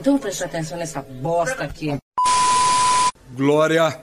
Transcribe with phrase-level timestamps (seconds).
[0.00, 1.94] Então preste atenção nessa bosta aqui.
[3.32, 4.02] Glória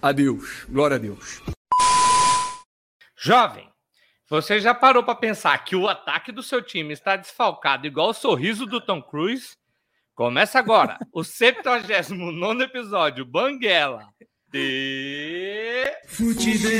[0.00, 0.64] a Deus.
[0.68, 1.42] Glória a Deus.
[3.18, 3.68] Jovem,
[4.30, 8.14] você já parou para pensar que o ataque do seu time está desfalcado igual o
[8.14, 9.56] sorriso do Tom Cruise?
[10.14, 14.06] Começa agora o 79 episódio Banguela
[14.48, 16.70] de Futebol.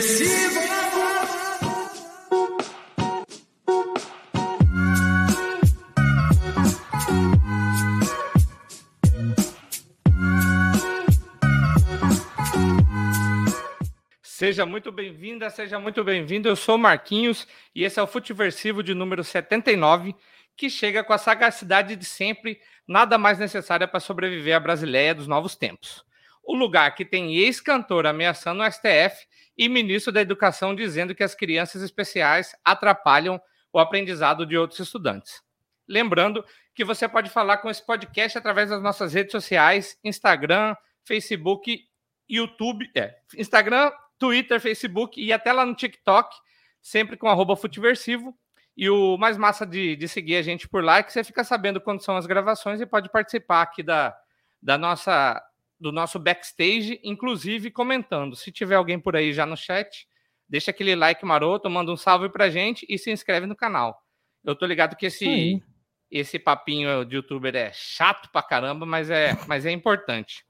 [14.42, 16.48] Seja muito bem-vinda, seja muito bem-vindo.
[16.48, 20.16] Eu sou Marquinhos e esse é o Futeversivo de número 79,
[20.56, 25.28] que chega com a sagacidade de sempre, nada mais necessária para sobreviver à brasileia dos
[25.28, 26.04] novos tempos.
[26.42, 31.36] O lugar que tem ex-cantor ameaçando o STF e ministro da Educação dizendo que as
[31.36, 33.40] crianças especiais atrapalham
[33.72, 35.40] o aprendizado de outros estudantes.
[35.86, 41.86] Lembrando que você pode falar com esse podcast através das nossas redes sociais, Instagram, Facebook,
[42.28, 46.32] YouTube, é, Instagram, Twitter, Facebook e até lá no TikTok,
[46.80, 48.32] sempre com arroba Futiversivo.
[48.76, 51.42] E o mais massa de, de, seguir a gente por lá é que você fica
[51.42, 54.16] sabendo quando são as gravações e pode participar aqui da,
[54.62, 55.42] da nossa
[55.78, 58.36] do nosso backstage, inclusive comentando.
[58.36, 60.06] Se tiver alguém por aí já no chat,
[60.48, 64.00] deixa aquele like maroto, manda um salve pra gente e se inscreve no canal.
[64.44, 65.60] Eu tô ligado que esse
[66.08, 70.44] esse papinho de youtuber é chato pra caramba, mas é, mas é importante.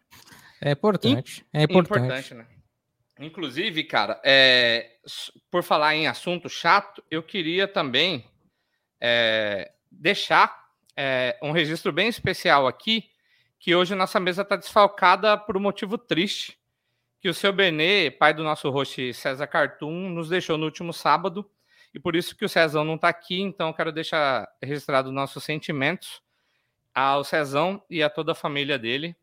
[0.60, 1.46] É importante.
[1.50, 2.04] É importante.
[2.04, 2.46] importante né?
[3.18, 4.96] Inclusive, cara, é,
[5.50, 8.24] por falar em assunto chato, eu queria também
[9.00, 10.62] é, deixar
[10.96, 13.10] é, um registro bem especial aqui,
[13.58, 16.58] que hoje nossa mesa está desfalcada por um motivo triste,
[17.20, 21.48] que o seu Benê, pai do nosso host César Cartoon, nos deixou no último sábado,
[21.94, 26.22] e por isso que o Cezão não está aqui, então quero deixar registrado nossos sentimentos
[26.94, 29.14] ao Cezão e a toda a família dele.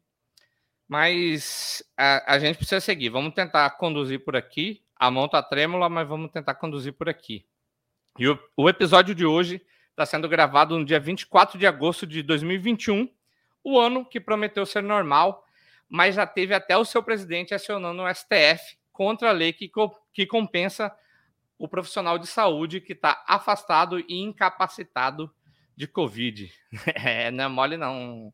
[0.89, 3.09] Mas a, a, gente precisa seguir.
[3.09, 4.83] Vamos tentar conduzir por aqui.
[4.95, 7.45] A mão tá trêmula, mas vamos tentar conduzir por aqui.
[8.17, 9.61] E o, o episódio de hoje
[9.91, 13.07] está sendo gravado no dia 24 de agosto de 2021,
[13.63, 15.45] o ano que prometeu ser normal,
[15.87, 19.69] mas já teve até o seu presidente acionando o STF contra a lei que,
[20.11, 20.91] que compensa
[21.57, 25.31] o profissional de saúde que está afastado e incapacitado
[25.75, 26.51] de Covid.
[26.95, 28.33] É, não é mole não,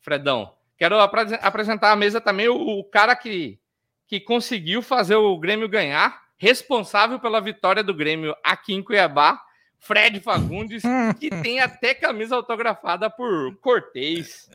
[0.00, 0.54] Fredão.
[0.76, 3.58] Quero apre apresentar à mesa também o, o, cara que,
[4.06, 9.40] que conseguiu fazer o Grêmio ganhar, responsável pela vitória do Grêmio aqui em Cuiabá,
[9.78, 10.82] Fred Fagundes,
[11.18, 14.50] que tem até camisa autografada por Cortez.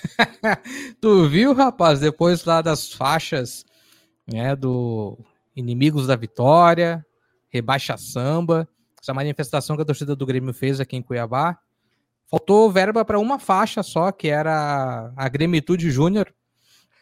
[1.00, 3.64] tu viu, rapaz, depois lá das faixas
[4.26, 5.18] né, do
[5.56, 7.04] Inimigos da Vitória,
[7.48, 8.68] Rebaixa Samba,
[9.00, 11.58] essa manifestação que a torcida do Grêmio fez aqui em Cuiabá.
[12.30, 16.32] Faltou verba para uma faixa só, que era a Gremitude Júnior.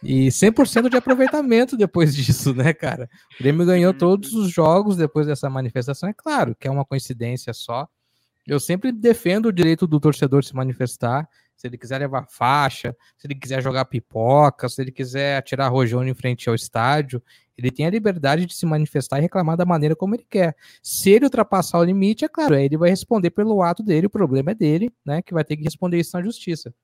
[0.03, 3.09] E 100% de aproveitamento depois disso, né, cara?
[3.35, 3.99] O Grêmio ganhou uhum.
[3.99, 6.09] todos os jogos depois dessa manifestação.
[6.09, 7.89] É claro que é uma coincidência só.
[8.47, 11.29] Eu sempre defendo o direito do torcedor se manifestar.
[11.57, 16.07] Se ele quiser levar faixa, se ele quiser jogar pipoca, se ele quiser atirar rojão
[16.07, 17.23] em frente ao estádio,
[17.57, 20.55] ele tem a liberdade de se manifestar e reclamar da maneira como ele quer.
[20.83, 24.51] Se ele ultrapassar o limite, é claro, ele vai responder pelo ato dele, o problema
[24.51, 25.23] é dele, né?
[25.23, 26.75] Que vai ter que responder isso na justiça.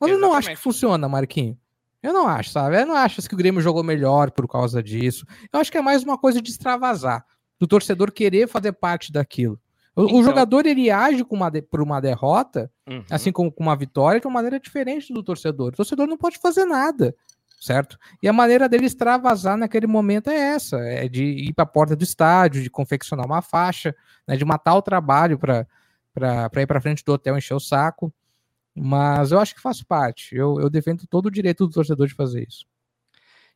[0.00, 1.56] Mas eu não acho que funciona, Marquinho.
[2.02, 2.80] Eu não acho, sabe?
[2.80, 5.26] Eu não acho que o Grêmio jogou melhor por causa disso.
[5.52, 7.24] Eu acho que é mais uma coisa de extravasar,
[7.58, 9.60] do torcedor querer fazer parte daquilo.
[9.96, 10.18] O, então...
[10.18, 13.04] o jogador ele age com uma de, por uma derrota, uhum.
[13.10, 15.68] assim como com uma vitória, de uma maneira diferente do torcedor.
[15.68, 17.14] O torcedor não pode fazer nada
[17.60, 17.98] certo?
[18.22, 21.94] E a maneira dele extravasar naquele momento é essa: é de ir para a porta
[21.94, 23.94] do estádio, de confeccionar uma faixa,
[24.26, 25.66] né, de matar o trabalho para
[26.62, 28.12] ir para frente do hotel encher o saco.
[28.74, 30.34] Mas eu acho que faz parte.
[30.34, 32.64] Eu, eu defendo todo o direito do torcedor de fazer isso.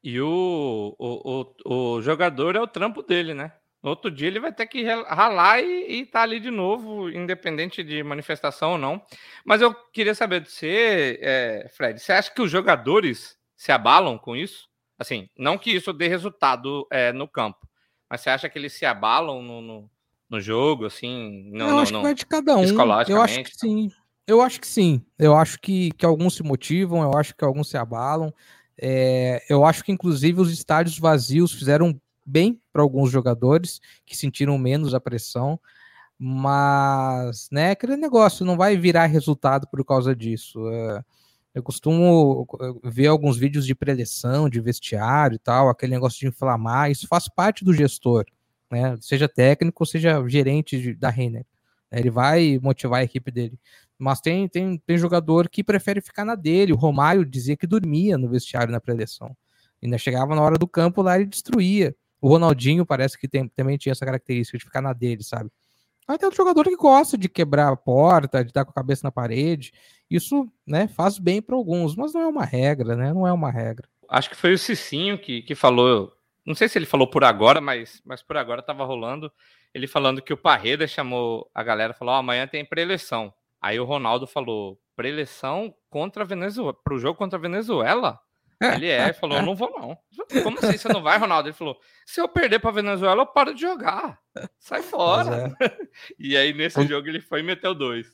[0.02, 3.52] E o, o, o, o jogador é o trampo dele, né?
[3.84, 7.84] No outro dia ele vai ter que ralar e, estar tá ali de novo, independente
[7.84, 9.02] de manifestação ou não.
[9.44, 14.16] Mas eu queria saber de você, é, Fred, você acha que os jogadores se abalam
[14.16, 14.70] com isso?
[14.98, 17.68] Assim, não que isso dê resultado é, no campo,
[18.08, 19.90] mas você acha que eles se abalam no, no,
[20.30, 21.52] no jogo, assim?
[21.52, 22.64] Eu acho no, que vai de cada um.
[23.06, 23.92] Eu acho que sim.
[24.26, 25.04] Eu acho que sim.
[25.18, 28.32] Eu acho que, que alguns se motivam, eu acho que alguns se abalam.
[28.80, 34.58] É, eu acho que, inclusive, os estádios vazios fizeram bem para alguns jogadores que sentiram
[34.58, 35.58] menos a pressão.
[36.18, 40.68] Mas, né, aquele negócio não vai virar resultado por causa disso.
[40.68, 41.04] É,
[41.54, 42.46] eu costumo
[42.82, 47.28] ver alguns vídeos de preleção, de vestiário e tal, aquele negócio de inflamar, isso faz
[47.28, 48.24] parte do gestor,
[48.70, 48.96] né?
[49.00, 51.44] Seja técnico, seja gerente da Renner.
[51.92, 53.58] Ele vai motivar a equipe dele.
[53.98, 56.72] Mas tem, tem, tem jogador que prefere ficar na dele.
[56.72, 59.36] O Romário dizia que dormia no vestiário na pré-eleição.
[59.82, 61.94] Ainda chegava na hora do campo lá e destruía.
[62.24, 65.50] O Ronaldinho parece que tem, também tinha essa característica de ficar na dele, sabe?
[66.08, 69.02] Aí tem outro jogador que gosta de quebrar a porta, de estar com a cabeça
[69.04, 69.74] na parede.
[70.10, 73.12] Isso, né, faz bem para alguns, mas não é uma regra, né?
[73.12, 73.86] Não é uma regra.
[74.08, 76.14] Acho que foi o Cicinho que, que falou.
[76.46, 79.30] Não sei se ele falou por agora, mas, mas por agora estava rolando.
[79.74, 83.34] Ele falando que o Parreira chamou a galera falou: oh, amanhã tem pré-eleição.
[83.60, 88.18] Aí o Ronaldo falou: pré-eleição contra a Venezuela, para o jogo contra a Venezuela?
[88.60, 89.98] Ele é, falou: não vou não.
[90.42, 91.48] Como assim você não vai, Ronaldo?
[91.48, 94.18] Ele falou: se eu perder para Venezuela, eu paro de jogar.
[94.58, 95.54] Sai fora.
[95.60, 95.84] É.
[96.18, 96.86] E aí nesse o...
[96.86, 98.06] jogo ele foi e meteu dois.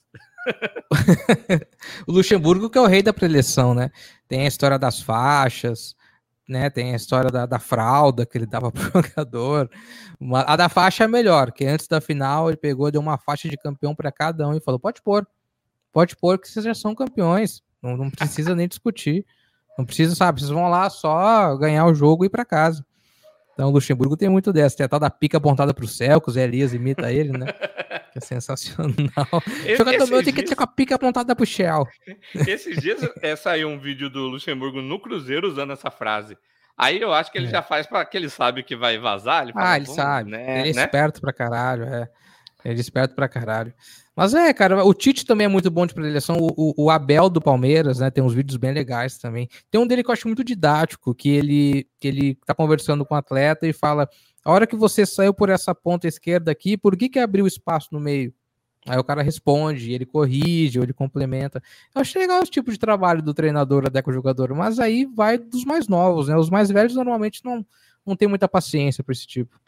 [2.06, 3.90] o Luxemburgo que é o rei da preleção, né?
[4.28, 5.94] Tem a história das faixas,
[6.48, 6.68] né?
[6.68, 9.70] Tem a história da, da fralda que ele dava pro jogador.
[10.18, 13.48] Uma, a da faixa é melhor, que antes da final ele pegou, deu uma faixa
[13.48, 15.26] de campeão para cada um e falou: pode pôr,
[15.92, 17.62] pode pôr que vocês já são campeões.
[17.82, 19.24] Não, não precisa nem discutir.
[19.78, 20.40] Não precisa, sabe?
[20.40, 22.84] Vocês vão lá só ganhar o jogo e ir para casa.
[23.54, 24.76] Então o Luxemburgo tem muito dessa.
[24.76, 27.46] Tem a tal da pica apontada pro céu, que o Zé Elias imita ele, né?
[28.10, 28.88] Que é sensacional.
[29.76, 31.86] Jogador meu tem que ter com a pica apontada pro Shell.
[32.48, 36.36] Esses dias é, saiu um vídeo do Luxemburgo no Cruzeiro usando essa frase.
[36.76, 37.50] Aí eu acho que ele é.
[37.50, 39.42] já faz para que ele sabe que vai vazar.
[39.42, 40.30] Ele fala, ah, ele sabe.
[40.30, 40.84] Né, ele é né?
[40.84, 42.08] esperto pra caralho, é.
[42.64, 43.74] Ele é esperto pra caralho.
[44.20, 46.36] Mas é, cara, o Tite também é muito bom de predileção.
[46.36, 48.10] O, o, o, Abel do Palmeiras, né?
[48.10, 49.48] Tem uns vídeos bem legais também.
[49.70, 53.14] Tem um dele que eu acho muito didático, que ele, que ele tá conversando com
[53.14, 54.06] o atleta e fala:
[54.44, 57.88] a hora que você saiu por essa ponta esquerda aqui, por que, que abriu espaço
[57.92, 58.30] no meio?
[58.86, 61.62] Aí o cara responde, ele corrige, ou ele complementa.
[61.94, 65.38] Eu achei legal esse tipo de trabalho do treinador até com jogador, mas aí vai
[65.38, 66.36] dos mais novos, né?
[66.36, 67.64] Os mais velhos normalmente não,
[68.04, 69.58] não tem muita paciência para esse tipo.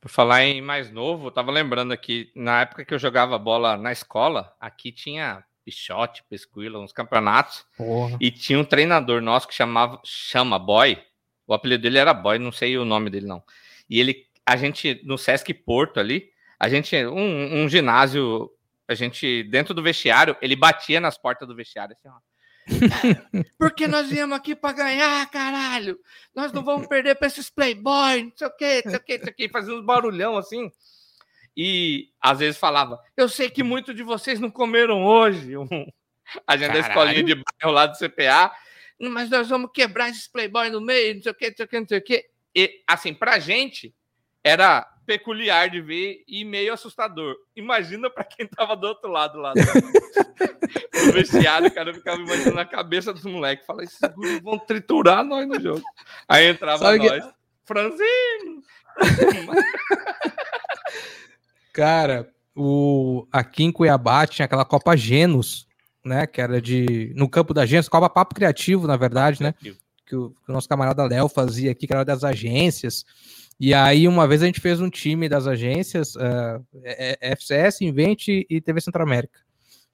[0.00, 3.76] Por falar em mais novo, eu tava lembrando aqui, na época que eu jogava bola
[3.76, 7.66] na escola, aqui tinha Pichote, Pesquila, uns campeonatos.
[7.76, 8.16] Porra.
[8.20, 10.96] E tinha um treinador nosso que chamava chama Boy.
[11.44, 13.42] O apelido dele era Boy, não sei o nome dele não.
[13.90, 18.48] E ele, a gente no Sesc Porto ali, a gente um, um ginásio,
[18.86, 22.18] a gente dentro do vestiário, ele batia nas portas do vestiário assim, ó.
[23.58, 25.98] Porque nós viemos aqui para ganhar, caralho.
[26.34, 29.16] Nós não vamos perder para esses playboy, não sei o quê, não sei o quê,
[29.18, 30.70] não sei o quê, fazendo uns barulhão assim.
[31.56, 35.56] E às vezes falava: Eu sei que muitos de vocês não comeram hoje.
[35.56, 35.68] Um,
[36.46, 38.52] a gente da escolinha de bairro lá do CPA,
[39.00, 41.68] mas nós vamos quebrar esses playboy no meio, não sei o quê, não sei o
[41.68, 42.26] quê, não sei o quê.
[42.54, 43.94] E assim, pra gente,
[44.42, 47.36] era peculiar de ver e meio assustador.
[47.54, 52.64] Imagina para quem tava do outro lado lá do, vestiário, cara, eu ficava imaginando a
[52.64, 53.64] cabeça dos moleques.
[53.64, 54.00] Falei, esses
[54.42, 55.82] vão triturar nós no jogo.
[56.28, 57.32] Aí entrava Sabe nós, que...
[57.64, 58.62] Franzino.
[61.72, 65.68] cara, o aqui em Cuiabá tinha aquela Copa Genos,
[66.04, 69.54] né, que era de no campo da Genos, Copa Papo Criativo, na verdade, né?
[70.06, 73.04] Que o, que o nosso camarada Léo fazia aqui, que era das agências.
[73.58, 78.46] E aí, uma vez a gente fez um time das agências, uh, eh, FCS, Invente
[78.50, 79.40] e TV Centro América.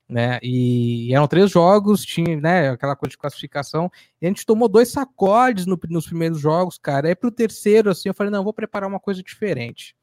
[0.08, 0.38] Né?
[0.42, 4.88] E eram três jogos, tinha né, aquela coisa de classificação, e a gente tomou dois
[4.88, 7.08] sacodes no, nos primeiros jogos, cara.
[7.08, 9.94] Aí pro terceiro, assim, eu falei, não, eu vou preparar uma coisa diferente.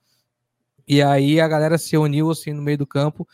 [0.87, 3.27] E aí a galera se uniu assim no meio do campo.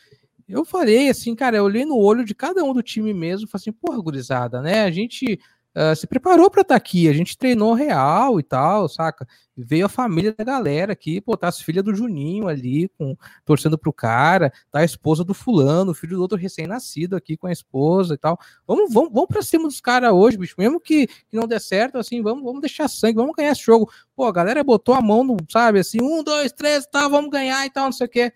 [0.46, 3.62] Eu falei assim, cara, eu olhei no olho de cada um do time mesmo, falei
[3.62, 4.82] assim, porra, gurizada, né?
[4.82, 5.40] A gente
[5.76, 7.08] uh, se preparou para estar tá aqui.
[7.08, 9.26] A gente treinou real e tal, saca?
[9.56, 13.78] Veio a família da galera aqui, pô, tá as filhas do Juninho ali, com, torcendo
[13.78, 18.14] pro cara, tá a esposa do fulano, filho do outro recém-nascido aqui com a esposa
[18.14, 18.38] e tal.
[18.66, 20.54] Vamos, vamos, vamos pra cima dos caras hoje, bicho.
[20.58, 23.90] Mesmo que, que não der certo, assim, vamos, vamos deixar sangue, vamos ganhar esse jogo.
[24.14, 27.64] Pô, a galera botou a mão no, sabe, assim, um, dois, três, tá, vamos ganhar
[27.64, 28.32] e tal, não sei o quê.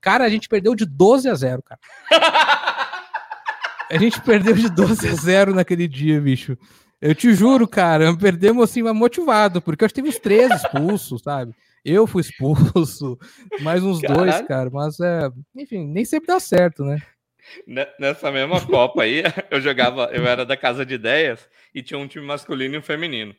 [0.00, 1.80] Cara, a gente perdeu de 12 a 0, cara.
[3.90, 6.56] A gente perdeu de 12 a 0 naquele dia, bicho.
[7.00, 11.52] Eu te juro, cara, perdemos assim motivado, porque eu tive uns três expulsos, sabe?
[11.84, 13.18] Eu fui expulso,
[13.62, 14.20] mais uns Caralho.
[14.20, 17.02] dois, cara, mas é, enfim, nem sempre dá certo, né?
[17.98, 22.06] Nessa mesma Copa aí, eu jogava, eu era da Casa de Ideias e tinha um
[22.06, 23.34] time masculino e um feminino.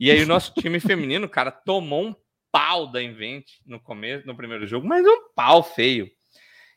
[0.00, 2.14] E aí o nosso time feminino, cara, tomou um
[2.50, 6.08] pau da Invent no começo, no primeiro jogo, mas um pau feio.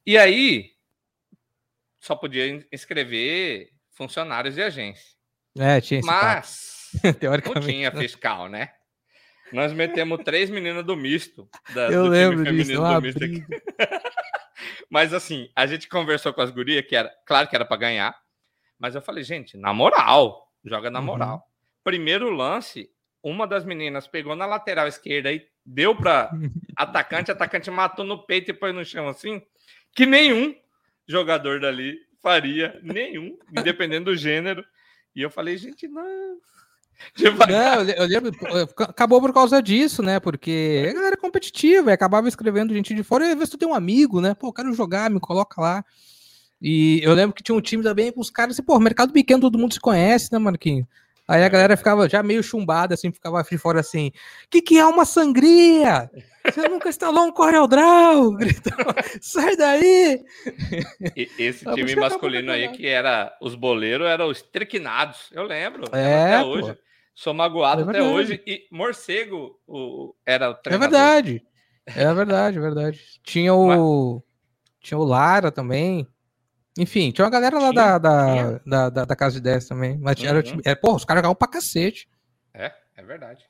[0.05, 0.74] E aí
[2.05, 5.15] só podia inscrever funcionários de agência.
[5.57, 6.91] É, tinha esse Mas
[7.55, 7.99] não tinha né?
[7.99, 8.71] fiscal, né?
[9.51, 11.49] Nós metemos três meninas do misto.
[11.73, 13.43] Da, eu do lembro time disso, do misto aqui.
[14.89, 18.15] mas assim, a gente conversou com as gurias, que era, claro que era para ganhar.
[18.77, 21.05] Mas eu falei, gente, na moral, joga na uhum.
[21.05, 21.35] moral.
[21.35, 21.41] Uhum.
[21.83, 22.89] Primeiro lance,
[23.23, 26.29] uma das meninas pegou na lateral esquerda e deu para
[26.77, 29.41] atacante, atacante matou no peito e pôs no chão assim,
[29.95, 30.55] que nenhum.
[31.07, 34.65] Jogador dali faria nenhum, independendo do gênero.
[35.15, 36.37] E eu falei, gente, não.
[37.49, 38.31] Não, eu lembro,
[38.79, 40.19] acabou por causa disso, né?
[40.19, 43.75] Porque a galera competitiva, acabava escrevendo gente de fora, e às vezes tu tem um
[43.75, 44.33] amigo, né?
[44.33, 45.85] Pô, quero jogar, me coloca lá.
[46.61, 49.41] E eu lembro que tinha um time também com os caras, assim, pô, mercado pequeno,
[49.41, 50.87] todo mundo se conhece, né, Marquinhos?
[51.27, 54.11] Aí a galera ficava já meio chumbada, assim, ficava de fora assim:
[54.49, 56.09] que que é uma sangria?
[56.45, 58.37] Você nunca instalou um Corel Draw?
[59.19, 60.23] sai daí!
[61.15, 65.85] E, esse time masculino aí que era os boleiros eram os trequinados, eu lembro.
[65.95, 66.77] É, até hoje.
[67.15, 68.43] Sou magoado é até hoje.
[68.45, 70.87] E morcego o, era o é treinador.
[70.87, 71.43] É verdade.
[71.85, 73.01] É verdade, é verdade.
[73.23, 73.67] Tinha o.
[73.67, 74.23] Mas...
[74.81, 76.07] Tinha o Lara também.
[76.77, 79.97] Enfim, tinha uma galera lá da, da, da, da, da, Casa de 10 também.
[79.97, 80.27] Mas uhum.
[80.27, 82.07] era, é, pô, os caras jogavam pra cacete.
[82.53, 83.45] É, é verdade.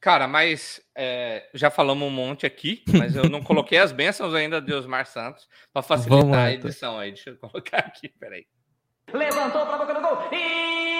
[0.00, 4.60] Cara, mas é, já falamos um monte aqui, mas eu não coloquei as bênçãos ainda
[4.60, 7.12] de Osmar Santos para facilitar Vamos, a edição aí.
[7.12, 8.46] Deixa eu colocar aqui, peraí.
[9.12, 10.97] Levantou para boca do gol e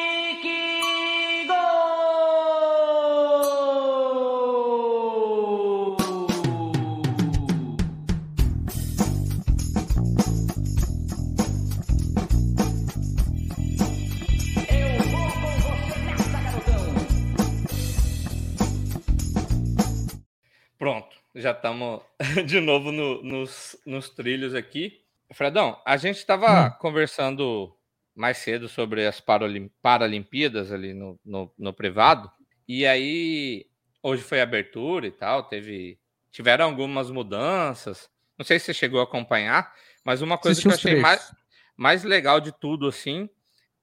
[21.39, 22.01] já estamos
[22.47, 25.01] de novo no, nos, nos, trilhos aqui.
[25.33, 26.71] Fredão, a gente estava hum.
[26.81, 27.75] conversando
[28.15, 32.31] mais cedo sobre as Paralim Paralimpíadas ali no, no, no, privado,
[32.67, 33.67] e aí
[34.03, 35.99] hoje foi abertura e tal, teve
[36.33, 38.11] tiveram algumas mudanças.
[38.37, 39.73] Não sei se você chegou a acompanhar,
[40.05, 41.33] mas uma coisa que eu achei mais,
[41.77, 43.29] mais legal de tudo assim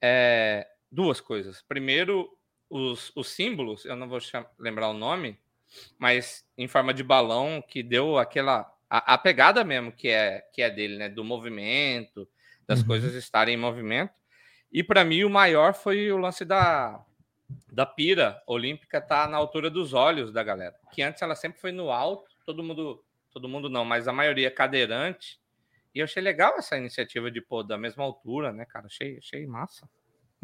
[0.01, 1.61] é duas coisas.
[1.61, 2.29] Primeiro,
[2.69, 4.19] os, os símbolos, eu não vou
[4.59, 5.39] lembrar o nome,
[5.97, 10.61] mas em forma de balão que deu aquela a, a, pegada mesmo que é que
[10.61, 12.27] é dele, né, do movimento,
[12.67, 12.87] das uhum.
[12.87, 14.13] coisas estarem em movimento.
[14.71, 17.03] E para mim o maior foi o lance da
[17.71, 20.75] da pira olímpica tá na altura dos olhos da galera.
[20.91, 24.49] Que antes ela sempre foi no alto, todo mundo, todo mundo não, mas a maioria
[24.49, 25.39] cadeirante.
[25.93, 28.87] E eu achei legal essa iniciativa de pôr da mesma altura, né, cara?
[28.87, 29.89] Achei, achei massa.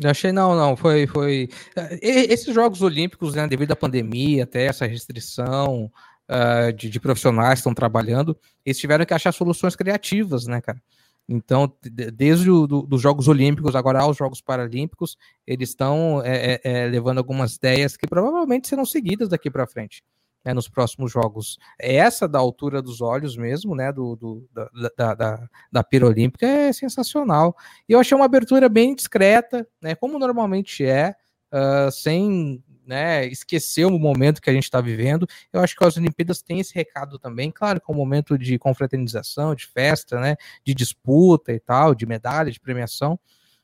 [0.06, 1.50] Achei não, não, foi, foi...
[1.76, 5.92] Eh, esses Jogos Olímpicos, né, devido à pandemia, até essa restrição
[6.30, 10.82] uh, de, de, profissionais que estão trabalhando, eles tiveram que achar soluções criativas, né, cara?
[11.30, 11.74] Então,
[12.14, 15.16] desde os Jogos Olímpicos agora aos Jogos Paralímpicos,
[15.48, 20.04] eles estão é, é, levando algumas ideias que provavelmente serão seguidas daqui para frente
[20.44, 21.58] né, nos próximos jogos.
[21.80, 24.50] Essa da altura dos olhos mesmo, né, do, do
[24.98, 27.56] da, da, da pira olímpica é sensacional.
[27.88, 31.16] E eu achei uma abertura bem discreta, né, como normalmente é,
[31.52, 35.28] uh, sem né, esquecer o momento que a gente está vivendo.
[35.54, 39.56] Eu acho que as Olimpíadas têm esse recado também, claro, com um momento de confraternização,
[39.56, 43.20] de festa, né, de disputa e tal, de medalha, de premiação,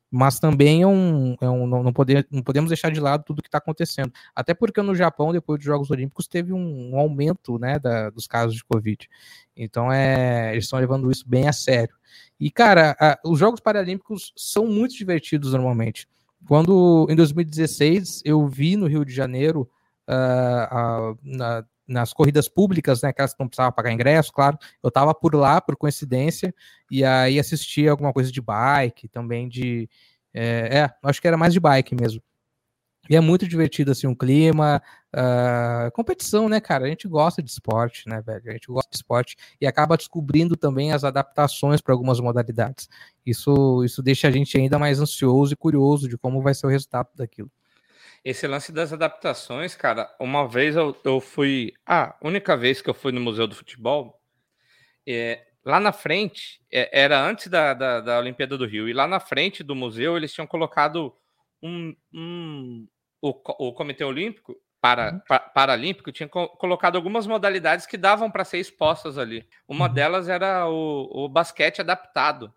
[0.10, 3.48] mas também é um, é um não, poder, não podemos deixar de lado tudo que
[3.48, 4.12] está acontecendo.
[4.36, 8.26] Até porque no Japão, depois dos Jogos Olímpicos, teve um, um aumento né, da, dos
[8.26, 9.10] casos de Covid.
[9.56, 11.96] Então é, eles estão levando isso bem a sério.
[12.40, 16.08] E, cara, a, os Jogos Paralímpicos são muito divertidos normalmente.
[16.48, 19.70] Quando em 2016 eu vi no Rio de Janeiro
[20.08, 24.90] uh, uh, na, nas corridas públicas, né, aquelas que não precisava pagar ingresso, claro, eu
[24.90, 26.54] estava por lá, por coincidência,
[26.92, 29.90] e aí assisti alguma coisa de bike, também de,
[30.34, 32.22] é, é, acho que era mais de bike mesmo.
[33.10, 34.82] E é muito divertido, assim, o um clima,
[35.16, 36.86] uh, competição, né, cara?
[36.86, 38.50] A gente gosta de esporte, né, velho?
[38.50, 42.90] A gente gosta de esporte e acaba descobrindo também as adaptações para algumas modalidades.
[43.26, 46.70] Isso, isso deixa a gente ainda mais ansioso e curioso de como vai ser o
[46.70, 47.50] resultado daquilo.
[48.28, 51.72] Esse lance das adaptações, cara, uma vez eu, eu fui.
[51.86, 54.22] Ah, única vez que eu fui no Museu do Futebol,
[55.08, 59.08] é, lá na frente, é, era antes da, da, da, Olimpíada do Rio, e lá
[59.08, 61.16] na frente do museu eles tinham colocado
[61.64, 61.96] um.
[62.14, 62.86] um
[63.22, 65.20] o, o Comitê Olímpico, para, uhum.
[65.26, 69.48] para, Paralímpico, tinha co colocado algumas modalidades que davam para ser expostas ali.
[69.66, 69.94] Uma uhum.
[69.94, 72.54] delas era o, o basquete adaptado.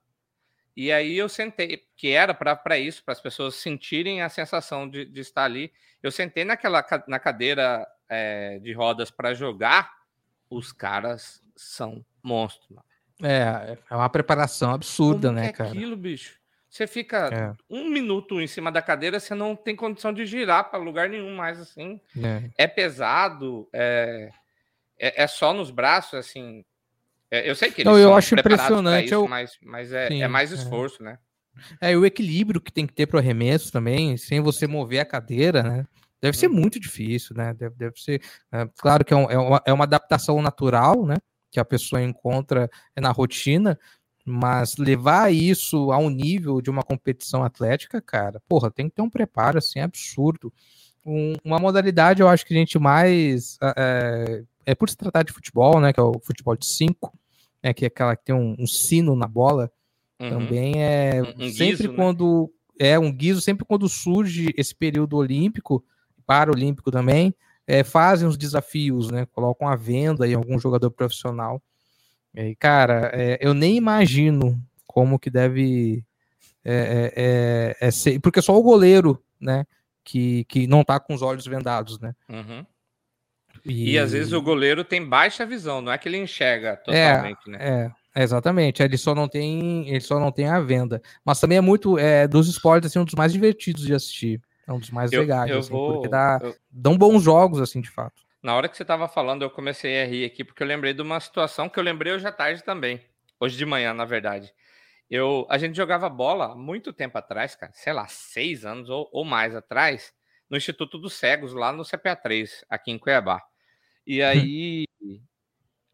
[0.76, 5.04] E aí eu sentei, que era para isso, para as pessoas sentirem a sensação de,
[5.04, 5.72] de, estar ali.
[6.02, 9.92] Eu sentei naquela na cadeira é, de rodas para jogar,
[10.48, 12.70] os caras são monstros.
[12.70, 12.84] Mano.
[13.22, 15.70] É, é uma preparação absurda, Como né, é cara?
[15.70, 16.40] Aquilo, bicho.
[16.70, 17.52] Você fica é.
[17.68, 21.34] um minuto em cima da cadeira, você não tem condição de girar para lugar nenhum
[21.34, 22.00] mais assim.
[22.16, 24.30] É, é pesado, é,
[24.96, 26.64] é, é, só nos braços, assim.
[27.30, 29.28] É, eu sei que eles eu acho impressionante isso, eu...
[29.28, 30.56] mas, mas é, Sim, é mais é.
[30.56, 31.18] esforço, né?
[31.80, 35.04] É, o equilíbrio que tem que ter para o arremesso também, sem você mover a
[35.04, 35.86] cadeira, né?
[36.20, 36.54] Deve ser uhum.
[36.54, 37.54] muito difícil, né?
[37.54, 38.22] Deve, deve ser.
[38.52, 41.16] É, claro que é, um, é, uma, é uma adaptação natural, né?
[41.50, 43.78] Que a pessoa encontra na rotina,
[44.24, 49.10] Mas levar isso ao nível de uma competição atlética, cara, porra, tem que ter um
[49.10, 50.52] preparo assim absurdo.
[51.10, 55.32] Um, uma modalidade, eu acho que a gente mais é, é, por se tratar de
[55.32, 55.92] futebol, né?
[55.92, 57.12] Que é o futebol de cinco,
[57.62, 57.74] né?
[57.74, 59.70] Que é aquela que tem um, um sino na bola.
[60.20, 60.30] Uhum.
[60.30, 61.96] Também é um, um sempre guiso, né?
[61.96, 62.88] quando né?
[62.88, 65.84] é um guiso, sempre quando surge esse período olímpico,
[66.24, 67.34] paralímpico também,
[67.66, 69.26] é, fazem os desafios, né?
[69.32, 71.60] Colocam a venda em algum jogador profissional.
[72.34, 76.04] E, cara, é, eu nem imagino como que deve
[76.64, 77.12] é, é,
[77.80, 79.66] é, é ser, porque só o goleiro, né?
[80.02, 82.14] Que, que não tá com os olhos vendados, né?
[82.28, 82.64] Uhum.
[83.64, 83.92] E...
[83.92, 83.98] e...
[83.98, 87.92] às vezes o goleiro tem baixa visão, não é que ele enxerga totalmente, é, né?
[88.14, 88.82] É, exatamente.
[88.82, 91.02] Ele só não tem, ele só não tem a venda.
[91.24, 94.40] Mas também é muito é, dos esportes assim um dos mais divertidos de assistir.
[94.66, 96.54] É um dos mais eu, legais, eu assim, vou, porque dá, eu...
[96.70, 98.22] dão bons jogos assim de fato.
[98.42, 101.02] Na hora que você estava falando, eu comecei a rir aqui porque eu lembrei de
[101.02, 103.00] uma situação que eu lembrei hoje à tarde também,
[103.38, 104.52] hoje de manhã, na verdade.
[105.10, 109.24] Eu, a gente jogava bola muito tempo atrás, cara, sei lá, seis anos ou, ou
[109.24, 110.14] mais atrás,
[110.48, 113.42] no Instituto dos Cegos, lá no CPA3, aqui em Cuiabá.
[114.06, 114.86] E aí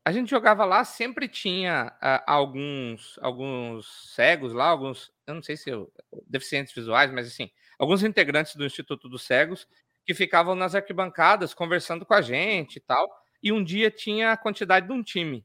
[0.05, 5.57] a gente jogava lá, sempre tinha uh, alguns alguns cegos lá, alguns, eu não sei
[5.57, 5.91] se eu,
[6.27, 9.67] deficientes visuais, mas assim, alguns integrantes do Instituto dos Cegos
[10.05, 13.11] que ficavam nas arquibancadas conversando com a gente e tal.
[13.43, 15.45] E um dia tinha a quantidade de um time.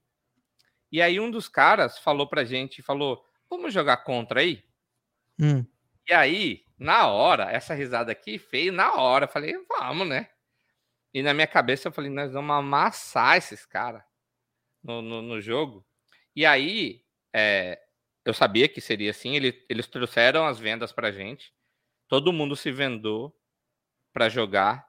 [0.91, 4.63] E aí um dos caras falou pra gente, falou, vamos jogar contra aí?
[5.37, 5.65] Hum.
[6.07, 10.29] E aí, na hora, essa risada aqui feio, na hora, falei, vamos, né?
[11.13, 14.01] E na minha cabeça eu falei, nós vamos amassar esses caras
[14.81, 15.85] no, no, no, jogo.
[16.33, 17.03] E aí,
[17.33, 17.79] é,
[18.23, 19.35] eu sabia que seria assim.
[19.35, 21.53] Ele, eles trouxeram as vendas pra gente.
[22.07, 23.37] Todo mundo se vendou
[24.13, 24.87] para jogar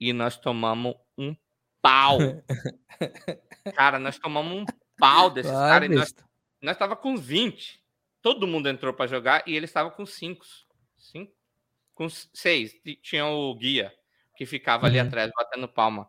[0.00, 1.36] e nós tomamos um
[1.82, 2.18] pau.
[3.74, 4.64] cara, nós tomamos um
[4.96, 5.90] pau desses claro, caras.
[5.90, 6.14] Nós,
[6.62, 7.83] nós tava com 20.
[8.24, 10.46] Todo mundo entrou para jogar e ele estava com 5.
[10.96, 11.30] 5?
[11.94, 12.72] Com 6.
[13.02, 13.92] Tinha o guia
[14.34, 15.06] que ficava ali uhum.
[15.06, 16.08] atrás batendo palma.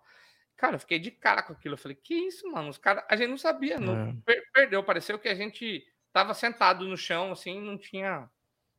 [0.56, 1.74] Cara, eu fiquei de cara com aquilo.
[1.74, 2.70] Eu falei, que isso, mano?
[2.70, 4.16] Os cara, a gente não sabia, não, é.
[4.26, 4.82] per perdeu.
[4.82, 8.30] Pareceu que a gente tava sentado no chão, assim, não tinha.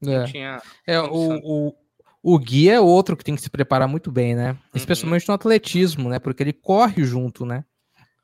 [0.01, 0.25] Não é.
[0.25, 1.77] tinha é, o, o,
[2.23, 4.53] o guia é outro que tem que se preparar muito bem, né?
[4.53, 4.59] Uhum.
[4.75, 6.19] Especialmente no atletismo, né?
[6.19, 7.67] Porque ele corre junto, né?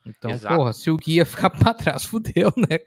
[0.07, 0.57] Então, Exato.
[0.57, 2.79] porra, se o guia ficar para trás, fudeu, né?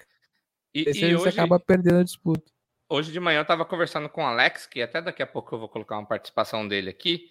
[0.76, 2.52] E, e hoje, você acaba perdendo a disputa.
[2.90, 5.60] Hoje de manhã eu tava conversando com o Alex, que até daqui a pouco eu
[5.60, 7.30] vou colocar uma participação dele aqui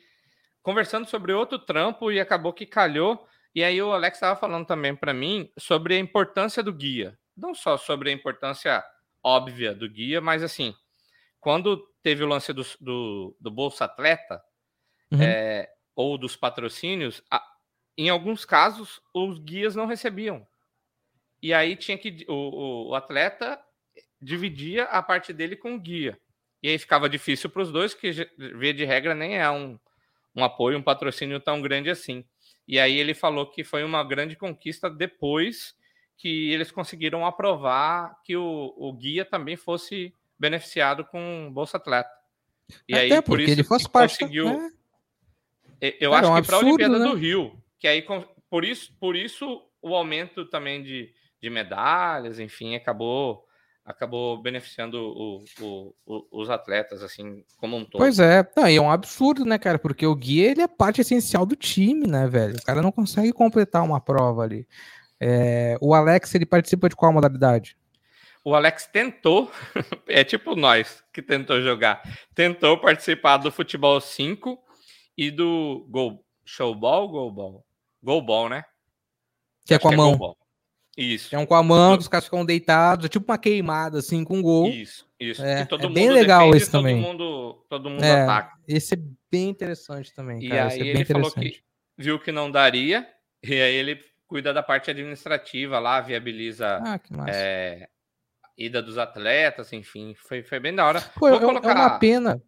[0.64, 3.28] conversando sobre outro trampo e acabou que calhou.
[3.54, 7.16] E aí o Alex estava falando também para mim sobre a importância do guia.
[7.37, 8.83] Não só sobre a importância
[9.22, 10.74] óbvia do guia, mas assim,
[11.38, 14.42] quando teve o lance do, do, do Bolsa Atleta
[15.12, 15.22] uhum.
[15.22, 17.44] é, ou dos patrocínios, a,
[17.96, 20.46] em alguns casos os guias não recebiam.
[21.44, 23.61] E aí tinha que o, o, atleta
[24.18, 26.18] dividia a parte dele com o guia.
[26.62, 28.11] E aí ficava difícil para os dois, que
[28.57, 29.78] via de regra nem é um,
[30.35, 32.24] um apoio, um patrocínio tão grande assim.
[32.66, 35.76] E aí ele falou que foi uma grande conquista depois
[36.16, 42.09] que eles conseguiram aprovar que o, o guia também fosse beneficiado com Bolsa Atleta.
[42.88, 44.46] E Até aí por isso ele fosse parte conseguiu.
[45.78, 45.88] Da...
[46.00, 47.07] Eu Cara, acho um que para a Olimpíada né?
[47.07, 48.02] do Rio, que aí
[48.48, 51.12] por isso, por isso o aumento também de,
[51.44, 53.44] de medalhas, enfim, acabou
[53.85, 58.00] acabou beneficiando o, o, o, os atletas, assim, como um todo.
[58.00, 59.78] Pois é, não, e é um absurdo, né, cara?
[59.78, 62.57] Porque o guia, ele é parte essencial do time, né, velho?
[62.57, 64.66] O cara não consegue completar uma prova ali.
[65.20, 67.76] É, o Alex, ele participa de qual modalidade?
[68.42, 69.52] O Alex tentou,
[70.09, 72.02] é tipo nós que tentou jogar,
[72.35, 74.59] tentou participar do futebol 5
[75.14, 77.66] e do gol, showball, golball?
[78.02, 78.64] Golball, né?
[79.66, 80.37] Que é com a é mão.
[80.96, 81.35] Isso.
[81.35, 84.40] É um com a mão, os caras ficam deitados, é tipo uma queimada, assim, com
[84.40, 84.68] gol.
[84.68, 85.44] Isso, isso.
[85.44, 87.00] É, é bem legal defende, esse todo também.
[87.00, 88.57] Mundo, todo mundo é, ataca.
[88.68, 88.98] Esse é
[89.30, 90.70] bem interessante também, e cara.
[90.70, 91.61] aí é ele falou que
[91.98, 93.07] viu que não daria,
[93.42, 97.88] e aí ele cuida da parte administrativa lá, viabiliza ah, é,
[98.57, 100.14] ida dos atletas, enfim.
[100.16, 101.00] Foi, foi bem da hora.
[101.00, 101.70] Pô, Vou é, colocar...
[101.70, 102.42] é uma pena.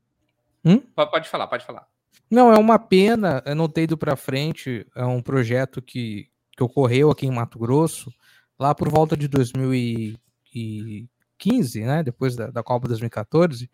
[0.65, 0.79] Hum?
[0.79, 1.87] Pode falar, pode falar.
[2.31, 6.63] Não, é uma pena, eu não ter ido para frente, é um projeto que, que
[6.63, 8.13] ocorreu aqui em Mato Grosso,
[8.59, 13.71] lá por volta de 2015, né, depois da, da Copa 2014,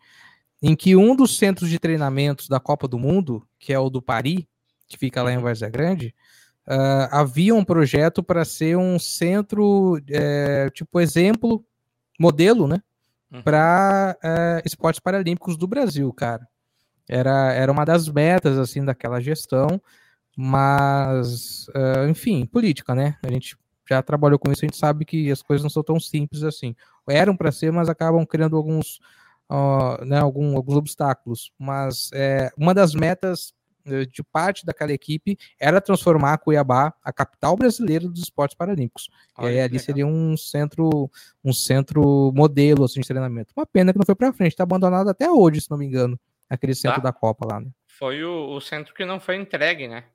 [0.61, 4.01] em que um dos centros de treinamentos da Copa do Mundo, que é o do
[4.01, 4.45] Paris,
[4.87, 6.13] que fica lá em Várzea Grande,
[6.67, 11.65] uh, havia um projeto para ser um centro, é, tipo, exemplo,
[12.19, 12.81] modelo, né,
[13.31, 13.41] uhum.
[13.41, 16.47] para é, esportes paralímpicos do Brasil, cara.
[17.09, 19.81] Era, era uma das metas, assim, daquela gestão,
[20.35, 23.17] mas, uh, enfim, política, né?
[23.21, 23.55] A gente
[23.89, 26.75] já trabalhou com isso, a gente sabe que as coisas não são tão simples assim.
[27.07, 28.99] Eram para ser, mas acabam criando alguns,
[29.51, 31.51] uh, né, algum, alguns obstáculos.
[31.59, 33.53] Mas é, uma das metas
[33.85, 39.09] eh, de parte daquela equipe era transformar Cuiabá a capital brasileira dos esportes paralímpicos.
[39.37, 39.85] Olha, e aí ali legal.
[39.85, 41.09] seria um centro,
[41.43, 43.53] um centro modelo assim, de treinamento.
[43.55, 46.17] Uma pena que não foi para frente, está abandonado até hoje, se não me engano,
[46.49, 47.09] aquele centro tá.
[47.09, 47.67] da Copa lá, né?
[47.87, 50.05] Foi o, o, centro que não foi entregue, né?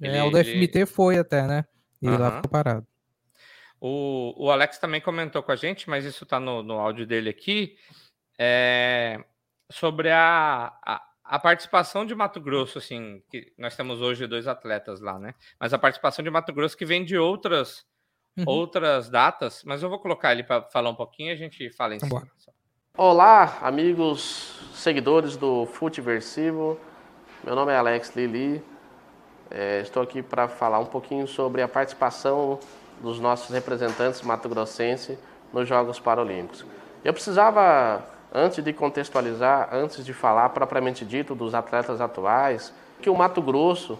[0.00, 0.86] Ele, é, o da FMT ele...
[0.86, 1.64] foi até, né?
[2.00, 2.18] E uhum.
[2.18, 2.86] lá ficou parado.
[3.80, 7.30] O, o Alex também comentou com a gente, mas isso está no, no áudio dele
[7.30, 7.76] aqui,
[8.38, 9.22] é,
[9.70, 15.00] sobre a, a, a, participação de Mato Grosso, assim, que nós temos hoje dois atletas
[15.00, 15.34] lá, né?
[15.60, 17.84] Mas a participação de Mato Grosso que vem de outras,
[18.36, 18.44] uhum.
[18.46, 21.94] outras datas, mas eu vou colocar ele para falar um pouquinho e a gente fala
[21.94, 22.26] em cima.
[22.96, 26.80] Olá, amigos, seguidores do Futeversivo.
[27.44, 28.60] Meu nome é Alex Lili.
[29.50, 32.58] É, estou aqui para falar um pouquinho sobre a participação
[33.00, 35.18] dos nossos representantes mato-grossenses
[35.52, 36.64] nos Jogos Paralímpicos.
[37.04, 43.16] Eu precisava, antes de contextualizar, antes de falar propriamente dito dos atletas atuais, que o
[43.16, 43.98] Mato Grosso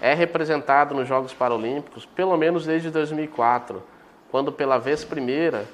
[0.00, 3.82] é representado nos Jogos Paralímpicos pelo menos desde 2004,
[4.30, 5.66] quando pela vez primeira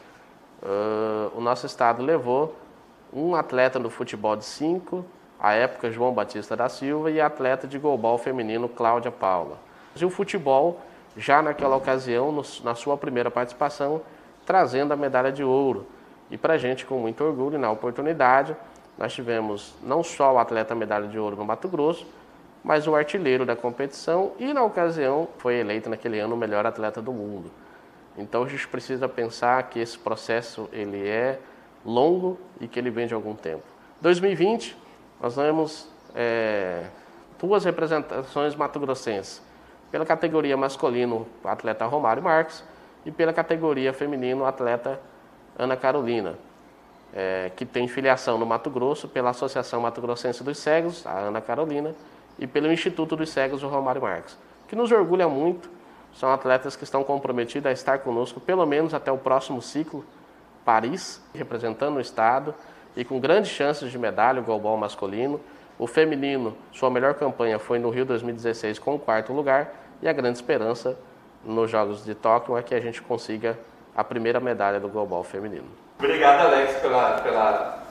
[0.62, 2.56] uh, o nosso estado levou
[3.12, 5.04] um atleta no futebol de 5,
[5.38, 9.58] à época João Batista da Silva, e atleta de golbol feminino Cláudia Paula.
[9.94, 10.80] E o futebol
[11.16, 14.02] já naquela ocasião, no, na sua primeira participação,
[14.44, 15.86] trazendo a medalha de ouro.
[16.30, 18.56] E para a gente, com muito orgulho, na oportunidade,
[18.98, 22.06] nós tivemos não só o atleta medalha de ouro no Mato Grosso,
[22.62, 27.00] mas o artilheiro da competição e, na ocasião, foi eleito naquele ano o melhor atleta
[27.00, 27.50] do mundo.
[28.18, 31.38] Então a gente precisa pensar que esse processo ele é
[31.84, 33.62] longo e que ele vem de algum tempo.
[34.00, 34.76] 2020,
[35.20, 36.84] nós temos é,
[37.38, 39.45] duas representações mato-grossenses
[39.96, 42.62] pela categoria masculino, atleta Romário Marques,
[43.06, 45.00] e pela categoria feminino, atleta
[45.58, 46.34] Ana Carolina,
[47.14, 51.40] é, que tem filiação no Mato Grosso pela Associação Mato Grossense dos Cegos, a Ana
[51.40, 51.94] Carolina,
[52.38, 54.36] e pelo Instituto dos Cegos, o Romário Marques,
[54.68, 55.70] que nos orgulha muito.
[56.14, 60.04] São atletas que estão comprometidos a estar conosco pelo menos até o próximo ciclo,
[60.62, 62.54] Paris, representando o Estado,
[62.94, 65.40] e com grandes chances de medalha, o golbol masculino,
[65.78, 70.12] o feminino, sua melhor campanha foi no Rio 2016 com o quarto lugar e a
[70.12, 70.98] grande esperança
[71.44, 73.58] nos Jogos de Tóquio é que a gente consiga
[73.94, 75.66] a primeira medalha do global feminino.
[75.98, 77.86] Obrigado, Alex, pela, pela,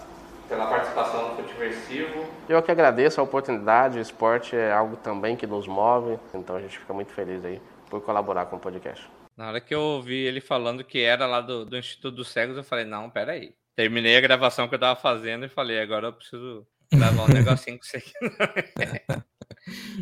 [0.47, 2.25] pela participação no Futiversivo.
[2.47, 6.61] Eu que agradeço a oportunidade, o esporte é algo também que nos move, então a
[6.61, 9.09] gente fica muito feliz aí por colaborar com o podcast.
[9.35, 12.55] Na hora que eu ouvi ele falando que era lá do, do Instituto dos Cegos,
[12.55, 13.53] eu falei, não, peraí.
[13.75, 17.77] Terminei a gravação que eu tava fazendo e falei, agora eu preciso Gravar um negocinho
[17.77, 18.13] com você aqui.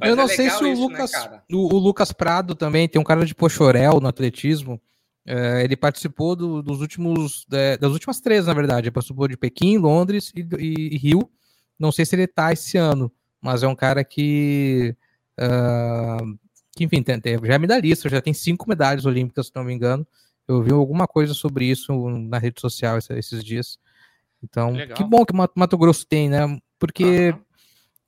[0.02, 2.88] eu não é sei se o isso, né, Lucas, né, o, o, Lucas Prado também
[2.88, 4.82] tem um cara de Pochorel no atletismo.
[5.26, 8.88] É, ele participou do, dos últimos, é, das últimas três, na verdade.
[8.88, 11.30] Ele participou de Pequim, Londres e, e, e, Rio.
[11.80, 14.96] Não sei se ele tá esse ano, mas é um cara que,
[15.40, 16.38] uh,
[16.76, 19.74] que enfim, tem, tem, já é medalhista, já tem cinco medalhas olímpicas, se não me
[19.74, 20.06] engano.
[20.48, 23.80] Eu vi alguma coisa sobre isso na rede social esses dias.
[24.44, 24.98] Então, Legal.
[24.98, 26.60] que bom que Mato Grosso tem, né?
[26.78, 27.40] Porque uhum.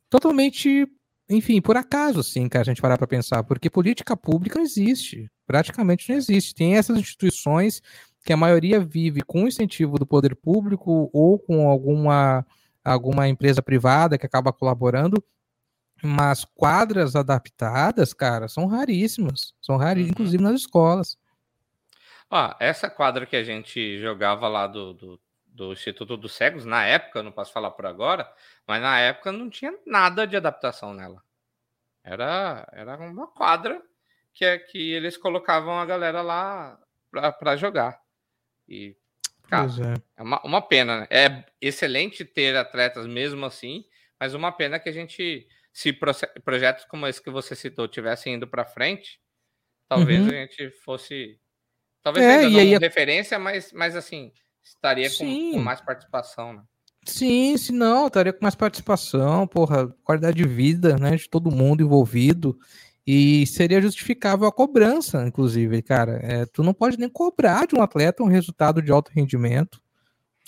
[0.10, 0.86] totalmente,
[1.30, 5.30] enfim, por acaso, assim, cara, a gente parar para pensar, porque política pública não existe,
[5.48, 6.54] praticamente não existe.
[6.54, 7.82] Tem essas instituições
[8.24, 12.46] que a maioria vive com incentivo do poder público ou com alguma,
[12.84, 15.24] alguma empresa privada que acaba colaborando,
[16.04, 19.54] mas quadras adaptadas, cara, são raríssimas.
[19.62, 20.12] São raríssimas, uhum.
[20.12, 21.18] inclusive nas escolas.
[22.30, 25.20] Ah, essa quadra que a gente jogava lá do, do
[25.56, 28.32] do Instituto dos Cegos, na época, não posso falar por agora,
[28.68, 31.24] mas na época não tinha nada de adaptação nela.
[32.04, 33.82] Era, era uma quadra
[34.34, 36.78] que, é, que eles colocavam a galera lá
[37.10, 38.00] para jogar.
[38.68, 38.96] E,
[39.48, 40.20] cara, é.
[40.20, 41.02] é uma, uma, pena.
[41.02, 41.08] Né?
[41.10, 43.86] É excelente ter atletas mesmo assim,
[44.20, 45.98] mas uma pena que a gente, se
[46.44, 49.22] projetos como esse que você citou tivessem indo para frente,
[49.88, 50.30] talvez uhum.
[50.30, 51.40] a gente fosse.
[52.04, 54.32] Talvez é, ainda não aí, referência, mas, mas assim,
[54.66, 56.62] estaria com, com, mais participação, né?
[57.06, 61.84] Sim, se não, estaria com mais participação, porra, qualidade de vida, né, de todo mundo
[61.84, 62.58] envolvido,
[63.06, 67.82] e seria justificável a cobrança, inclusive, cara, é, tu não pode nem cobrar de um
[67.82, 69.80] atleta um resultado de alto rendimento,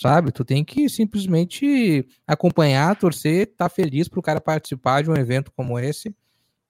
[0.02, 5.10] sabe, tu tem que simplesmente acompanhar, torcer, estar tá feliz para o cara participar de
[5.10, 6.12] um evento como esse,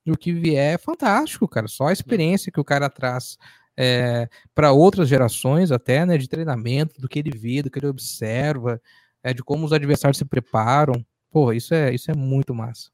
[0.05, 3.39] e o que vier é fantástico, cara, só a experiência que o cara traz
[3.81, 7.87] é, para outras gerações até, né, de treinamento, do que ele vê, do que ele
[7.87, 8.83] observa,
[9.23, 10.95] é, de como os adversários se preparam.
[11.31, 12.91] Pô, isso é, isso é muito massa.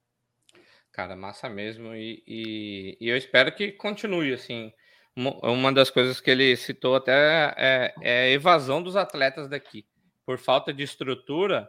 [0.92, 1.94] Cara, massa mesmo.
[1.94, 4.70] E, e, e eu espero que continue assim,
[5.16, 9.86] uma das coisas que ele citou até é, é a evasão dos atletas daqui.
[10.26, 11.66] Por falta de estrutura, uhum.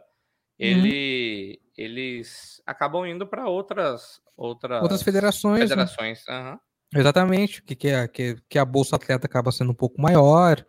[0.58, 1.70] ele, uhum.
[1.84, 5.60] eles acabam indo para outras, outras, outras federações.
[5.60, 5.68] Né?
[5.68, 6.24] federações.
[6.28, 6.38] Né?
[6.38, 6.58] Uhum.
[6.94, 10.64] Exatamente, que, que, a, que, que a Bolsa Atleta acaba sendo um pouco maior.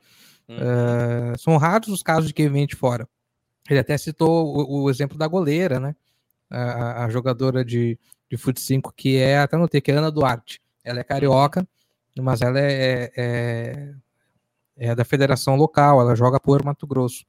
[0.48, 0.56] Uhum.
[0.56, 3.08] Uh, são raros os casos de quem vem de fora.
[3.70, 5.96] Ele até citou o, o exemplo da goleira, né?
[6.50, 8.00] A, a, jogadora de,
[8.32, 10.62] de fut 5, que é, até notei, que é Ana Duarte.
[10.84, 11.68] Ela é carioca,
[12.18, 13.94] mas ela é, é,
[14.78, 17.26] é da federação local, ela joga por Mato Grosso.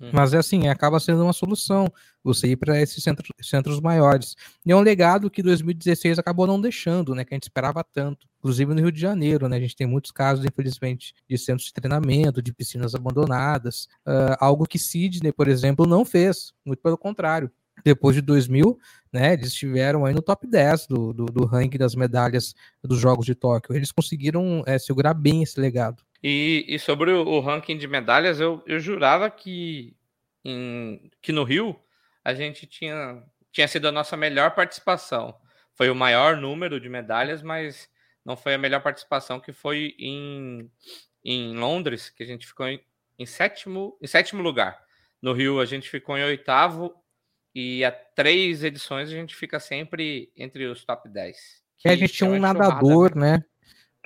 [0.00, 0.10] Uhum.
[0.12, 4.36] Mas é assim, acaba sendo uma solução você ir para esses centros, centros maiores.
[4.64, 7.24] E é um legado que 2016 acabou não deixando, né?
[7.24, 8.26] Que a gente esperava tanto.
[8.38, 9.56] Inclusive no Rio de Janeiro, né?
[9.56, 13.88] A gente tem muitos casos, infelizmente, de centros de treinamento, de piscinas abandonadas.
[14.06, 16.52] Uh, algo que Sidney, por exemplo, não fez.
[16.64, 17.50] Muito pelo contrário.
[17.84, 18.78] Depois de 2000,
[19.12, 19.32] né?
[19.32, 23.34] Eles estiveram aí no top 10 do, do, do ranking das medalhas dos Jogos de
[23.34, 23.74] Tóquio.
[23.74, 26.02] Eles conseguiram é, segurar bem esse legado.
[26.22, 29.96] E, e sobre o, o, ranking de medalhas, eu, eu jurava que,
[30.44, 31.78] em, que no Rio
[32.24, 35.34] a gente tinha, tinha sido a nossa melhor participação.
[35.74, 37.88] Foi o maior número de medalhas, mas
[38.24, 40.70] não foi a melhor participação que foi em,
[41.24, 42.80] em Londres, que a gente ficou em,
[43.18, 44.78] em, sétimo, em sétimo lugar.
[45.22, 46.94] No Rio a gente ficou em oitavo
[47.54, 51.62] e há três edições a gente fica sempre entre os top 10.
[51.78, 53.44] Que a gente tinha um nadador, né?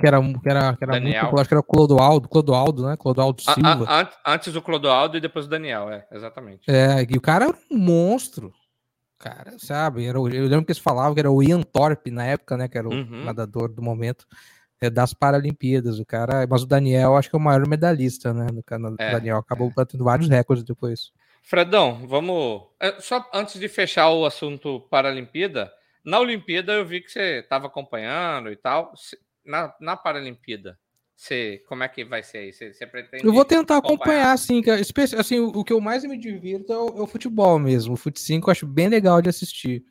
[0.03, 1.23] Que era, que era, que era Daniel.
[1.23, 2.97] muito, acho que era o Clodoaldo, Clodoaldo, né?
[2.97, 3.87] Clodoaldo Silva.
[3.87, 6.69] A, a, antes do Clodoaldo e depois o Daniel, é, exatamente.
[6.69, 8.53] É, e o cara era um monstro.
[9.17, 10.05] Cara, sabe?
[10.05, 12.67] Era, eu lembro que eles falavam que era o Ian Thorpe na época, né?
[12.67, 13.25] Que era o uhum.
[13.25, 14.27] nadador do momento
[14.81, 16.01] é, das Paralimpíadas.
[16.01, 18.49] O cara, mas o Daniel acho que é o maior medalhista, né?
[18.51, 19.73] O é, Daniel acabou é.
[19.77, 21.13] batendo vários recordes depois.
[21.45, 22.63] Fredão, vamos.
[22.81, 25.73] É, só antes de fechar o assunto Paralimpíada,
[26.05, 28.93] na Olimpíada eu vi que você estava acompanhando e tal
[29.45, 30.79] na, na Paralimpíada,
[31.17, 32.53] você, como é que vai ser aí?
[32.53, 33.25] Você, você pretende.
[33.25, 36.77] Eu vou tentar acompanhar, acompanhar assim, que, assim, o que eu mais me divirto é
[36.77, 37.95] o, é o futebol mesmo.
[37.95, 39.85] O Fut 5 eu acho bem legal de assistir.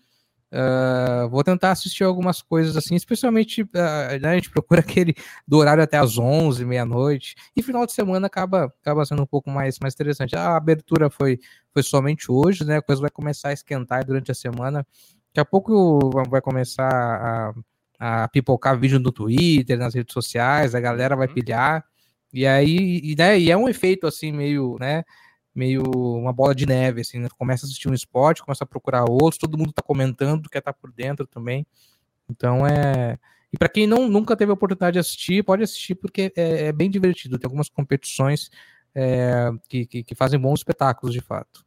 [0.52, 5.16] Uh, vou tentar assistir algumas coisas assim, especialmente uh, né, a gente procura aquele
[5.48, 9.50] do horário até as 11, meia-noite, e final de semana acaba, acaba sendo um pouco
[9.50, 10.36] mais, mais interessante.
[10.36, 11.40] A abertura foi,
[11.72, 12.78] foi somente hoje, né?
[12.78, 14.86] A coisa vai começar a esquentar durante a semana.
[15.28, 17.54] Daqui a pouco vai começar a
[18.04, 21.36] a pipocar vídeo no Twitter, nas redes sociais, a galera vai uhum.
[21.36, 21.86] pilhar.
[22.34, 25.04] E aí, e, né, e é um efeito assim, meio, né?
[25.54, 27.28] Meio uma bola de neve, assim, né?
[27.38, 30.74] Começa a assistir um esporte, começa a procurar outros, todo mundo tá comentando, quer estar
[30.74, 31.64] tá por dentro também.
[32.28, 33.20] Então é.
[33.54, 36.72] E para quem não, nunca teve a oportunidade de assistir, pode assistir porque é, é
[36.72, 37.38] bem divertido.
[37.38, 38.50] Tem algumas competições
[38.96, 41.64] é, que, que, que fazem bons espetáculos de fato.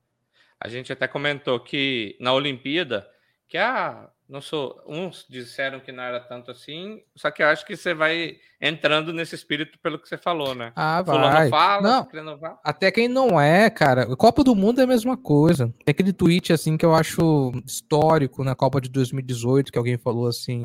[0.58, 3.06] A gente até comentou que na Olimpíada,
[3.46, 4.82] que a não sou.
[4.86, 9.12] Uns disseram que não era tanto assim, só que eu acho que você vai entrando
[9.12, 10.72] nesse espírito pelo que você falou, né?
[10.74, 11.48] Ah, vai.
[11.50, 14.16] fala, não, até quem não é, cara.
[14.16, 15.66] Copa do Mundo é a mesma coisa.
[15.84, 20.26] Tem aquele tweet assim que eu acho histórico na Copa de 2018, que alguém falou
[20.26, 20.64] assim.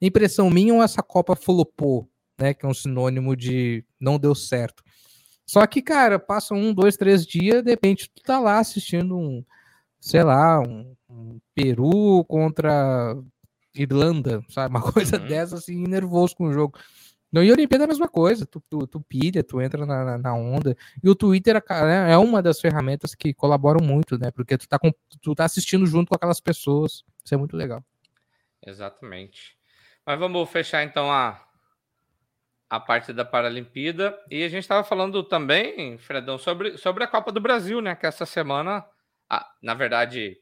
[0.00, 2.54] Impressão minha ou essa Copa flopou, né?
[2.54, 4.82] Que é um sinônimo de não deu certo.
[5.44, 9.44] Só que, cara, passa um, dois, três dias, de repente tu tá lá assistindo um,
[10.00, 13.16] sei lá, um Peru contra
[13.74, 14.74] Irlanda, sabe?
[14.74, 15.26] Uma coisa uhum.
[15.26, 16.78] dessa, assim, nervoso com o jogo.
[17.32, 20.34] No e Olimpíada é a mesma coisa, tu, tu, tu pilha, tu entra na, na
[20.34, 20.76] onda.
[21.02, 24.32] E o Twitter né, é uma das ferramentas que colaboram muito, né?
[24.32, 27.04] Porque tu tá, com, tu tá assistindo junto com aquelas pessoas.
[27.24, 27.84] Isso é muito legal.
[28.66, 29.56] Exatamente.
[30.04, 31.40] Mas vamos fechar então a,
[32.68, 34.18] a parte da Paralimpíada.
[34.28, 37.94] E a gente estava falando também, Fredão, sobre, sobre a Copa do Brasil, né?
[37.94, 38.84] Que essa semana,
[39.30, 40.36] ah, na verdade,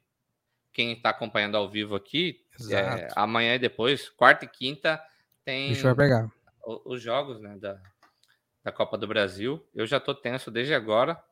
[0.72, 4.98] quem está acompanhando ao vivo aqui, é, amanhã e depois, quarta e quinta,
[5.44, 6.30] tem pegar.
[6.86, 7.78] os jogos né, da,
[8.64, 9.62] da Copa do Brasil.
[9.74, 11.22] Eu já estou tenso desde agora.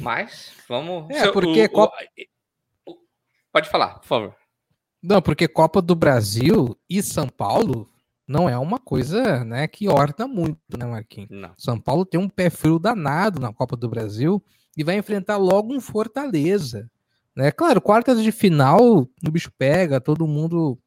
[0.00, 1.10] Mas vamos.
[1.10, 1.64] É, porque.
[1.64, 1.96] O, Copa...
[2.86, 2.96] o,
[3.52, 4.36] pode falar, por favor.
[5.02, 7.90] Não, porque Copa do Brasil e São Paulo
[8.26, 11.28] não é uma coisa né, que orna muito, né, Marquinhos?
[11.30, 11.52] Não.
[11.58, 14.42] São Paulo tem um pé frio danado na Copa do Brasil
[14.76, 16.90] e vai enfrentar logo um Fortaleza.
[17.34, 17.50] Né?
[17.50, 20.78] Claro, quartas de final, o bicho pega, todo mundo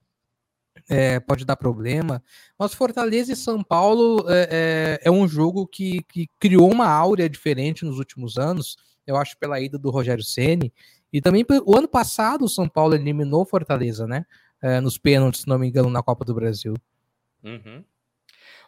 [0.89, 2.23] é, pode dar problema.
[2.57, 7.29] Mas Fortaleza e São Paulo é, é, é, um jogo que, que criou uma áurea
[7.29, 10.73] diferente nos últimos anos, eu acho, pela ida do Rogério Ceni
[11.11, 14.25] E também o ano passado o São Paulo eliminou Fortaleza, né?
[14.61, 16.73] É, nos pênaltis, se não me engano, na Copa do Brasil.
[17.43, 17.83] Uhum.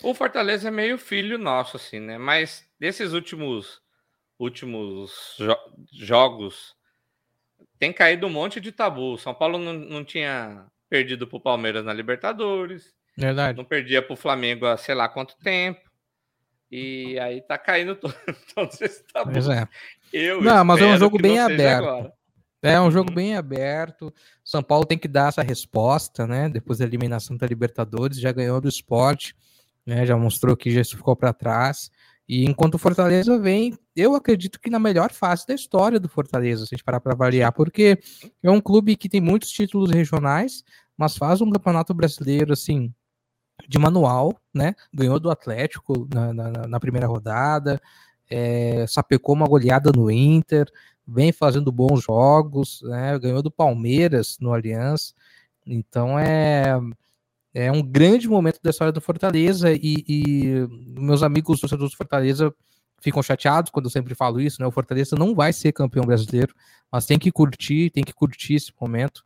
[0.03, 2.17] O Fortaleza é meio filho nosso, assim, né?
[2.17, 3.82] Mas desses últimos
[4.39, 5.56] últimos jo
[5.91, 6.75] jogos
[7.78, 9.17] tem caído um monte de tabu.
[9.17, 13.58] São Paulo não, não tinha perdido para o Palmeiras na Libertadores, Verdade.
[13.58, 15.82] Não perdia pro Flamengo há sei lá quanto tempo.
[16.71, 18.13] E aí tá caindo todo,
[18.56, 19.49] todos esses tabus.
[19.49, 19.67] É.
[20.13, 21.86] Eu Não, mas é um jogo bem aberto.
[21.86, 22.13] agora.
[22.62, 23.15] É um jogo Uhum.
[23.15, 24.13] bem aberto.
[24.43, 26.47] São Paulo tem que dar essa resposta, né?
[26.49, 29.36] Depois da eliminação da Libertadores, já ganhou do esporte,
[29.86, 30.06] né?
[30.06, 31.91] Já mostrou que já ficou para trás.
[32.30, 36.63] E enquanto o Fortaleza vem, eu acredito que na melhor fase da história do Fortaleza,
[36.63, 37.98] se a gente parar para avaliar, porque
[38.44, 40.63] é um clube que tem muitos títulos regionais,
[40.96, 42.94] mas faz um campeonato brasileiro assim
[43.68, 44.76] de manual, né?
[44.94, 47.82] Ganhou do Atlético na, na, na primeira rodada,
[48.30, 50.72] é, sapecou uma goleada no Inter,
[51.08, 53.18] vem fazendo bons jogos, né?
[53.18, 55.15] Ganhou do Palmeiras no Allianz.
[55.65, 56.80] Então é
[57.60, 60.67] é um grande momento da história do Fortaleza e, e
[61.00, 62.54] meus amigos torcedores do Fortaleza
[63.02, 64.67] ficam chateados quando eu sempre falo isso, né?
[64.67, 66.54] O Fortaleza não vai ser campeão brasileiro,
[66.91, 69.24] mas tem que curtir, tem que curtir esse momento.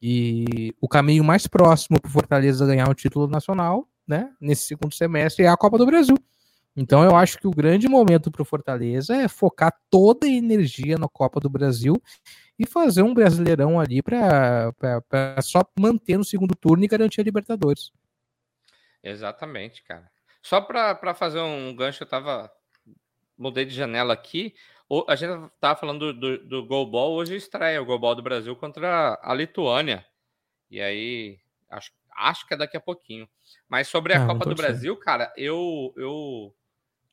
[0.00, 4.30] E o caminho mais próximo para o Fortaleza ganhar um título nacional, né?
[4.40, 6.16] Nesse segundo semestre é a Copa do Brasil.
[6.76, 10.98] Então eu acho que o grande momento para o Fortaleza é focar toda a energia
[10.98, 11.94] na Copa do Brasil
[12.58, 14.72] e fazer um brasileirão ali para
[15.42, 17.92] só manter no segundo turno e garantir a Libertadores.
[19.02, 20.10] Exatamente, cara.
[20.42, 22.50] Só para fazer um gancho, eu tava.
[23.36, 24.54] Mudei de janela aqui.
[24.88, 28.54] O- A gente tava falando do, do, do Golbol, hoje estreia o Golbol do Brasil
[28.56, 30.06] contra a Lituânia.
[30.70, 31.38] E aí,
[31.70, 33.28] acho, acho que é daqui a pouquinho.
[33.68, 34.54] Mas sobre a Ah, Copa do.
[34.54, 36.54] Brasil, cara, eu, eu,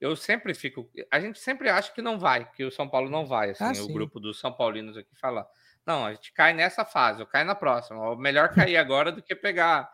[0.02, 0.90] eu sempre fico.
[1.12, 3.52] A gente sempre acha que não vai, que o São Paulo não vai.
[3.52, 5.48] Assim, Ah, o grupo dos São Paulinos aqui fala.
[5.86, 8.12] Não, a gente cai nessa fase, ou cai na próxima.
[8.12, 9.90] É melhor cair agora do que pegar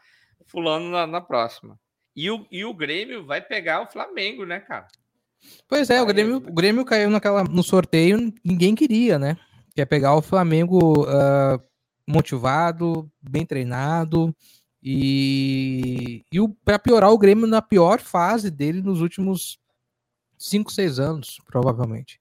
[0.45, 1.77] fulano na, na próxima.
[2.15, 4.87] E o, e o Grêmio vai pegar o Flamengo, né, cara?
[5.67, 9.37] Pois é, o Aí, Grêmio, o Grêmio caiu naquela, no sorteio, ninguém queria, né?
[9.75, 11.59] Que é pegar o Flamengo ah,
[12.07, 14.35] motivado, bem treinado,
[14.81, 19.59] e, e para piorar o Grêmio na pior fase dele nos últimos
[20.37, 22.19] 5, 6 anos, provavelmente.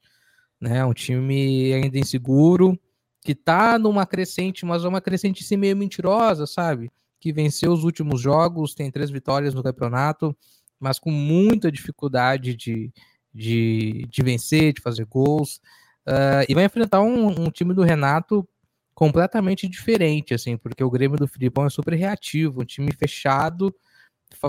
[0.61, 0.85] Né?
[0.85, 2.79] Um time ainda inseguro,
[3.23, 6.91] que tá numa crescente, mas é uma crescente assim, meio mentirosa, sabe?
[7.21, 10.37] Que venceu os últimos jogos, tem três vitórias no campeonato,
[10.79, 12.93] mas com muita dificuldade de,
[13.35, 15.61] de, de vencer, de fazer gols.
[16.07, 18.49] Ah, e vai enfrentar um, um time do Renato
[18.95, 23.75] completamente diferente, assim, porque o Grêmio do Filipão é super reativo, um time fechado.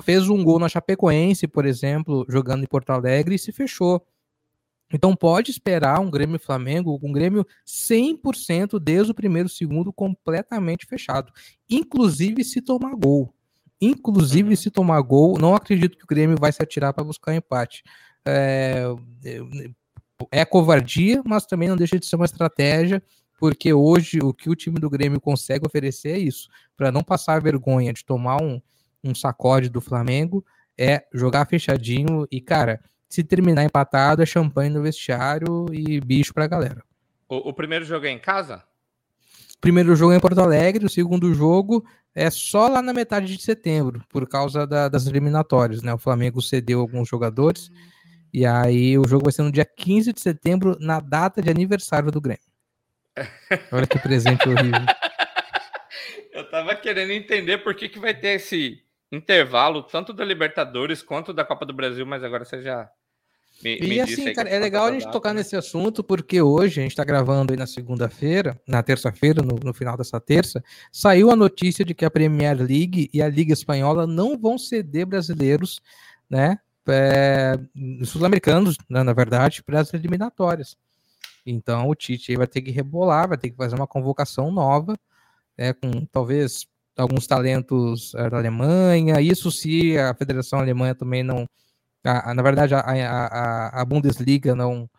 [0.04, 4.06] Fez um gol na Chapecoense, por exemplo, jogando em Porto Alegre e se fechou.
[4.94, 11.32] Então pode esperar um Grêmio Flamengo, um Grêmio 100% desde o primeiro segundo completamente fechado,
[11.70, 13.34] inclusive se tomar gol.
[13.80, 17.84] Inclusive se tomar gol, não acredito que o Grêmio vai se atirar para buscar empate.
[18.26, 18.86] É,
[20.32, 23.04] é covardia, mas também não deixa de ser uma estratégia,
[23.38, 27.42] porque hoje o que o time do Grêmio consegue oferecer é isso, para não passar
[27.42, 28.60] vergonha de tomar um,
[29.08, 30.46] um sacode do Flamengo,
[30.78, 36.46] é jogar fechadinho e, cara, se terminar empatado, é champanhe no vestiário e bicho pra
[36.48, 36.84] galera.
[37.28, 38.64] O, o primeiro jogo é em casa?
[39.60, 43.42] Primeiro jogo é em Porto Alegre, o segundo jogo é só lá na metade de
[43.42, 45.94] setembro, por causa da- das eliminatórias, né?
[45.94, 47.72] O Flamengo cedeu alguns jogadores,
[48.34, 52.12] e aí o jogo vai ser no dia 15 de setembro, na data de aniversário
[52.12, 52.42] do Grêmio.
[53.72, 54.86] Olha que presente horrível.
[56.34, 58.80] Eu tava querendo entender por que, que vai ter esse
[59.12, 62.90] intervalo, tanto da Libertadores quanto da Copa do Brasil, mas agora você já
[63.64, 66.42] me, me E disse assim, cara, é é legal a gente tocar nesse assunto, porque
[66.42, 70.64] hoje a gente tá gravando aí na segunda-feira, na terça-feira, no, no final dessa terça,
[70.92, 75.06] saiu a notícia de que a Premier League e a Liga Espanhola não vão ceder
[75.06, 75.82] brasileiros,
[76.30, 77.58] né, é,
[78.04, 80.78] sul-americanos, né, na verdade, para as eliminatórias.
[81.46, 84.98] Então o Tite vai ter que rebolar, vai ter que fazer uma convocação nova,
[85.58, 86.68] né, com talvez
[87.04, 91.48] alguns talentos eh, da Alemanha, isso se a Federação Alemã também não
[92.04, 94.90] a- a- na verdade, a, a- Bundesliga não,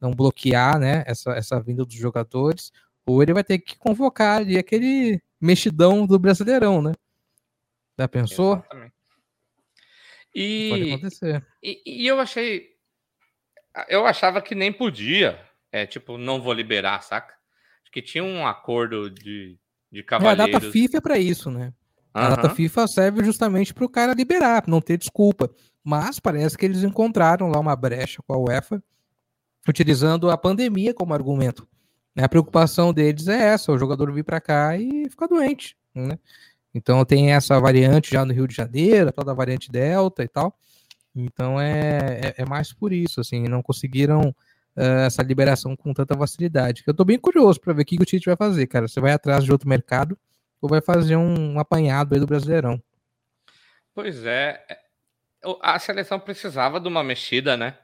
[0.00, 2.70] não bloquear né, essa, essa vinda dos jogadores,
[3.06, 6.92] ou ele vai ter que convocar ali aquele mexidão do Brasileirão, né?
[7.98, 8.54] Já pensou?
[8.54, 8.94] Exatamente.
[10.32, 11.46] Pode E, acontecer.
[11.62, 12.70] e, e eu achei.
[13.88, 15.40] Eu achava que nem podia.
[15.72, 17.34] É tipo, não vou liberar, saca?
[17.82, 19.58] Acho que tinha um acordo de,
[19.90, 21.72] de É, a data FIFA é para isso, né?
[22.12, 22.50] A data.
[22.50, 25.50] FIFA serve justamente para o cara liberar, não ter desculpa.
[25.82, 28.82] Mas parece que eles encontraram lá uma brecha com a UEFA,
[29.68, 31.66] utilizando a pandemia como argumento.
[32.14, 32.24] né?
[32.24, 35.76] A preocupação deles é essa: o jogador vir para cá e ficar doente.
[35.94, 36.18] Né?
[36.74, 40.56] Então tem essa variante já no Rio de Janeiro, toda a variante Delta e tal.
[41.14, 44.34] Então é, é, é mais por isso, assim, não conseguiram
[44.80, 46.82] eh, essa liberação com tanta facilidade.
[46.86, 48.88] Eu tô bem curioso para ver o que, que o Tite vai fazer, cara.
[48.88, 50.16] Você vai atrás de outro mercado
[50.60, 52.82] ou vai fazer um, um apanhado aí do Brasileirão?
[53.94, 54.62] Pois é.
[54.68, 54.78] é
[55.62, 57.76] a seleção precisava de uma mexida, né?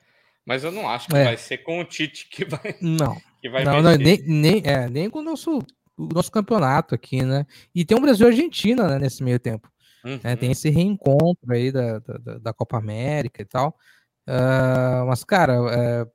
[0.45, 1.25] Mas eu não acho que É.
[1.25, 4.89] vai ser com o Tite que vai, Não, que vai não, não, nem, nem, é,
[4.89, 5.59] nem com o nosso,
[5.97, 7.45] o nosso campeonato aqui, né?
[7.75, 9.69] E tem um Brasil e Argentina né, nesse meio tempo.
[10.05, 10.21] Uhum.
[10.23, 10.37] né?
[10.37, 13.77] Tem esse reencontro aí da, da, da- Copa América e tal.
[14.25, 16.07] Ah, mas, cara, é,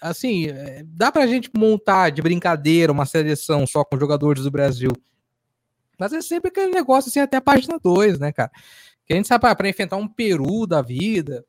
[0.00, 4.90] assim, é, dá pra gente montar de brincadeira uma seleção só com jogadores do Brasil.
[5.98, 8.50] Mas é sempre aquele negócio assim, até a página 2, né, cara?
[9.06, 11.44] Que a gente sabe, ah, pra enfrentar um Peru da vida,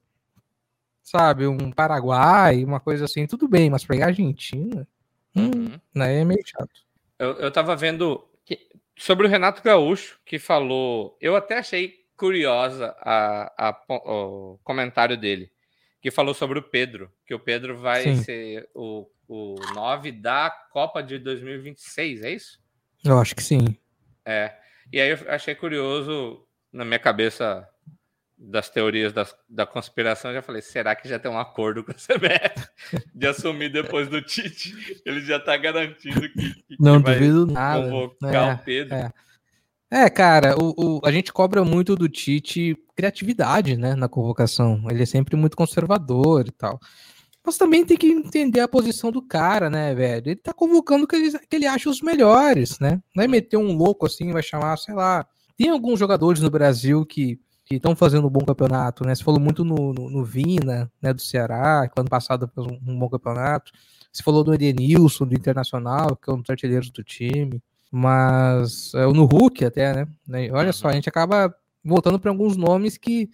[1.01, 4.87] sabe, um Paraguai, uma coisa assim, tudo bem, mas pra ir à Argentina,
[5.35, 5.79] hum, Uhum.
[5.93, 6.69] né, é meio chato.
[7.17, 8.67] Eu, eu tava vendo que-
[8.97, 11.17] sobre o Renato Gaúcho, que falou.
[11.21, 15.51] Eu até achei curiosa a, a o comentário dele,
[16.05, 18.15] que falou sobre o Pedro, que o Pedro vai Sim.
[18.23, 22.59] ser o, o 9 da Copa de 2026, é isso?
[23.03, 23.75] Eu acho que sim.
[24.23, 24.53] É.
[24.93, 27.67] E aí eu achei curioso, na minha cabeça,
[28.37, 31.89] das teorias das- da conspiração, eu já falei, será que já tem um acordo com
[31.91, 32.67] a CBF
[33.15, 34.75] de assumir depois do Tite?
[35.03, 37.81] Ele já tá garantindo que, que Não vai duvido nada.
[37.89, 38.53] convocar É.
[38.53, 38.93] o Pedro.
[38.95, 39.11] é.
[39.91, 44.83] É, cara, o, o- a gente cobra muito do Tite criatividade, né, na convocação.
[44.89, 46.79] Ele é sempre muito conservador e tal.
[47.45, 50.29] Mas também tem que entender a posição do cara, né, velho?
[50.29, 53.01] Ele tá convocando que ele, que ele acha os melhores, né?
[53.15, 55.25] Não é meter um louco assim, vai chamar, sei lá.
[55.57, 57.39] Tem alguns jogadores no Brasil que
[57.71, 59.15] estão fazendo um bom campeonato, né?
[59.15, 62.79] Você falou muito no, no, no Vina, né, do Ceará, que ano passado fez um,
[62.93, 63.71] um bom campeonato.
[64.11, 67.61] Você falou do Edenilson, do Internacional, que é um dos artilheiros do time.
[67.91, 70.07] Mas é, no Hulk até, né?
[70.27, 70.51] né?
[70.51, 73.29] Olha só, a gente acaba voltando para alguns nomes que,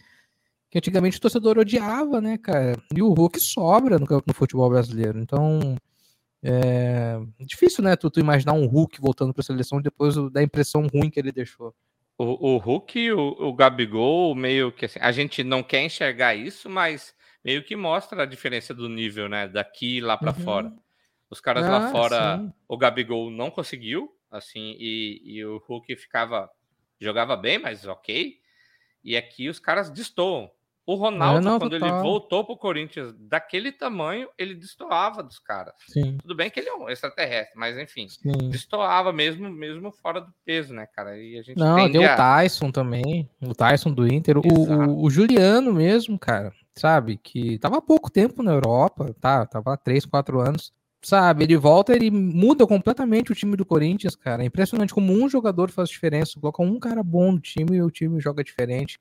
[0.69, 2.77] que antigamente o torcedor odiava, né, cara?
[2.93, 5.19] E o Hulk sobra no, no futebol brasileiro.
[5.19, 5.75] Então,
[6.43, 10.87] é difícil, né, tu, tu imaginar um Hulk voltando para a seleção depois da impressão
[10.93, 11.73] ruim que ele deixou.
[12.17, 16.35] O, o Hulk e o, o Gabigol, meio que assim, a gente não quer enxergar
[16.35, 19.47] isso, mas meio que mostra a diferença do nível, né?
[19.47, 20.39] Daqui lá para Uhum.
[20.39, 20.73] fora.
[21.29, 22.51] Os caras lá Ah, fora, sim.
[22.67, 26.49] o Gabigol não conseguiu, assim, e, e o Hulk ficava,
[26.99, 28.39] jogava bem, mas ok.
[29.03, 30.49] E aqui os caras destoam.
[30.85, 32.01] O Ronaldo, não, quando ele total.
[32.01, 35.73] voltou pro Corinthians daquele tamanho, ele destoava dos caras.
[35.87, 38.49] Sim, Tudo bem que ele é um extraterrestre, mas enfim, sim.
[38.49, 41.17] destoava mesmo, mesmo fora do peso, né, cara?
[41.17, 44.41] E a gente Não, tende tem o a- Tyson também, o Tyson do Inter, o,
[44.41, 49.73] o, o Juliano mesmo, cara, sabe, que tava há pouco tempo na Europa, tá, tava
[49.73, 54.43] há 3, 4 anos, sabe, ele volta, ele muda completamente o time do Corinthians, cara,
[54.43, 57.89] é impressionante como um jogador faz diferença, coloca um cara bom no time e o
[57.91, 58.99] time joga diferente.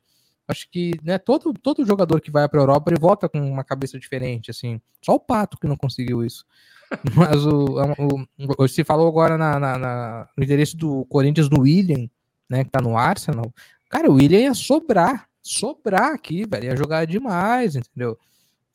[0.49, 3.63] Acho que né, todo, todo jogador que vai para a Europa ele volta com uma
[3.63, 4.81] cabeça diferente, assim.
[5.01, 6.45] Só o Pato que não conseguiu isso.
[7.15, 8.27] Mas o, o-
[8.65, 12.09] o- se falou agora na, na- na- no interesse do Corinthians no William,
[12.49, 13.53] né, que tá no Arsenal.
[13.89, 18.19] Cara, o William ia sobrar, sobrar aqui, velho, ia jogar demais, entendeu?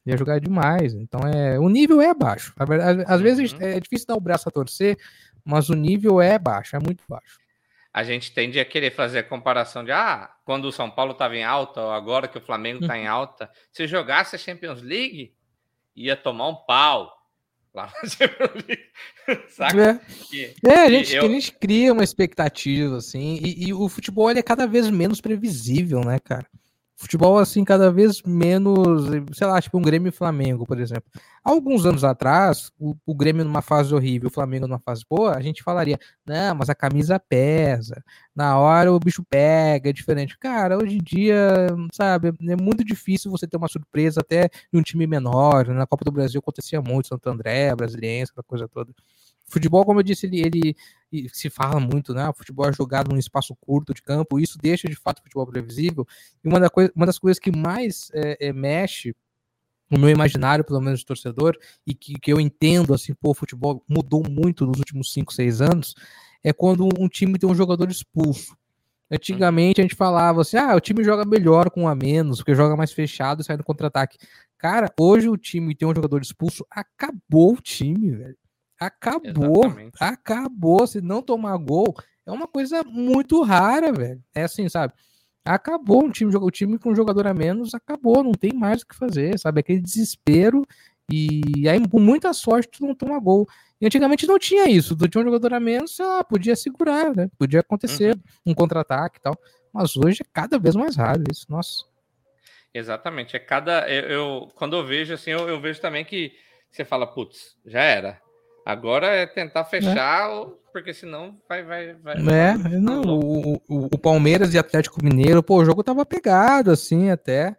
[0.06, 0.94] Ia jogar demais.
[0.94, 2.54] Então é, o nível é baixo.
[3.08, 3.60] Às vezes Uhum.
[3.62, 4.98] é difícil dar o braço a torcer,
[5.44, 7.40] mas o nível é baixo, é muito baixo.
[7.94, 11.34] a gente tende a querer fazer a comparação de ah, quando o São Paulo estava
[11.36, 13.00] em alta, ou agora que o Flamengo está Uhum.
[13.00, 15.34] em alta, se jogasse a Champions League,
[15.96, 17.10] ia tomar um pau
[17.74, 18.84] lá na Champions League.
[19.50, 19.82] Saca?
[19.82, 20.00] É.
[20.30, 23.88] Que- É, a E gente, eu- a gente cria uma expectativa, assim, e, e o
[23.88, 26.46] futebol é cada vez menos previsível, né, cara?
[26.98, 31.04] Futebol, assim, cada vez menos, sei lá, tipo um Grêmio e Flamengo, por exemplo.
[31.44, 35.36] Há alguns anos atrás, o, o Grêmio numa fase horrível, o Flamengo numa fase boa,
[35.36, 38.02] a gente falaria, não, mas a camisa pesa,
[38.34, 40.38] na hora o bicho pega, é diferente.
[40.40, 44.82] Cara, hoje em dia, sabe, é muito difícil você ter uma surpresa até em um
[44.82, 45.68] time menor.
[45.68, 48.94] Na Copa do Brasil acontecia muito, Santo André, Brasiliense, aquela coisa toda.
[49.48, 50.76] Futebol, como eu disse, ele,
[51.12, 52.28] ele se fala muito, né?
[52.28, 55.46] O futebol é jogado num espaço curto de campo, isso deixa de fato o futebol
[55.46, 56.06] previsível.
[56.44, 59.16] E uma, da uma das coisas que mais é, é, mexe
[59.90, 63.36] no meu imaginário, pelo menos de torcedor, e que, que eu entendo assim, pô, o
[63.36, 65.94] futebol mudou muito nos últimos 5, 6 anos,
[66.44, 68.58] é quando um time tem um jogador expulso.
[69.10, 72.56] Antigamente a gente falava assim: ah, o time joga melhor com um a menos, porque
[72.56, 74.18] joga mais fechado e sai no contra-ataque.
[74.58, 78.38] Cara, hoje o time tem um jogador expulso, acabou o time, velho.
[78.80, 79.98] Acabou, Exatamente.
[80.00, 80.86] acabou.
[80.88, 81.94] Se não tomar gol,
[82.26, 84.22] é uma coisa muito rara, velho.
[84.34, 84.94] É assim, sabe?
[85.44, 88.88] Acabou um time, o time com um jogador a menos, acabou, não tem mais o
[88.88, 89.60] que fazer, sabe?
[89.60, 90.66] Aquele desespero
[91.12, 93.48] e aí com muita sorte tu não toma gol.
[93.80, 97.16] E antigamente não tinha isso, tu tinha um jogador a menos, sei lá, podia segurar,
[97.16, 97.30] né?
[97.38, 99.38] Podia acontecer um contra-ataque e tal.
[99.72, 101.86] Mas hoje é cada vez mais raro isso, nossa.
[102.74, 103.36] Exatamente.
[103.36, 103.88] É cada.
[103.90, 106.34] Eu, eu- quando eu vejo assim, eu, eu vejo também que
[106.72, 108.20] você fala, putz, já era.
[108.66, 111.64] Agora é tentar fechar o porque senão vai.
[111.64, 115.82] vai, vai é, vai, não, o, o, o, Palmeiras e Atlético Mineiro, pô, o jogo
[115.82, 117.56] tava pegado, assim, até.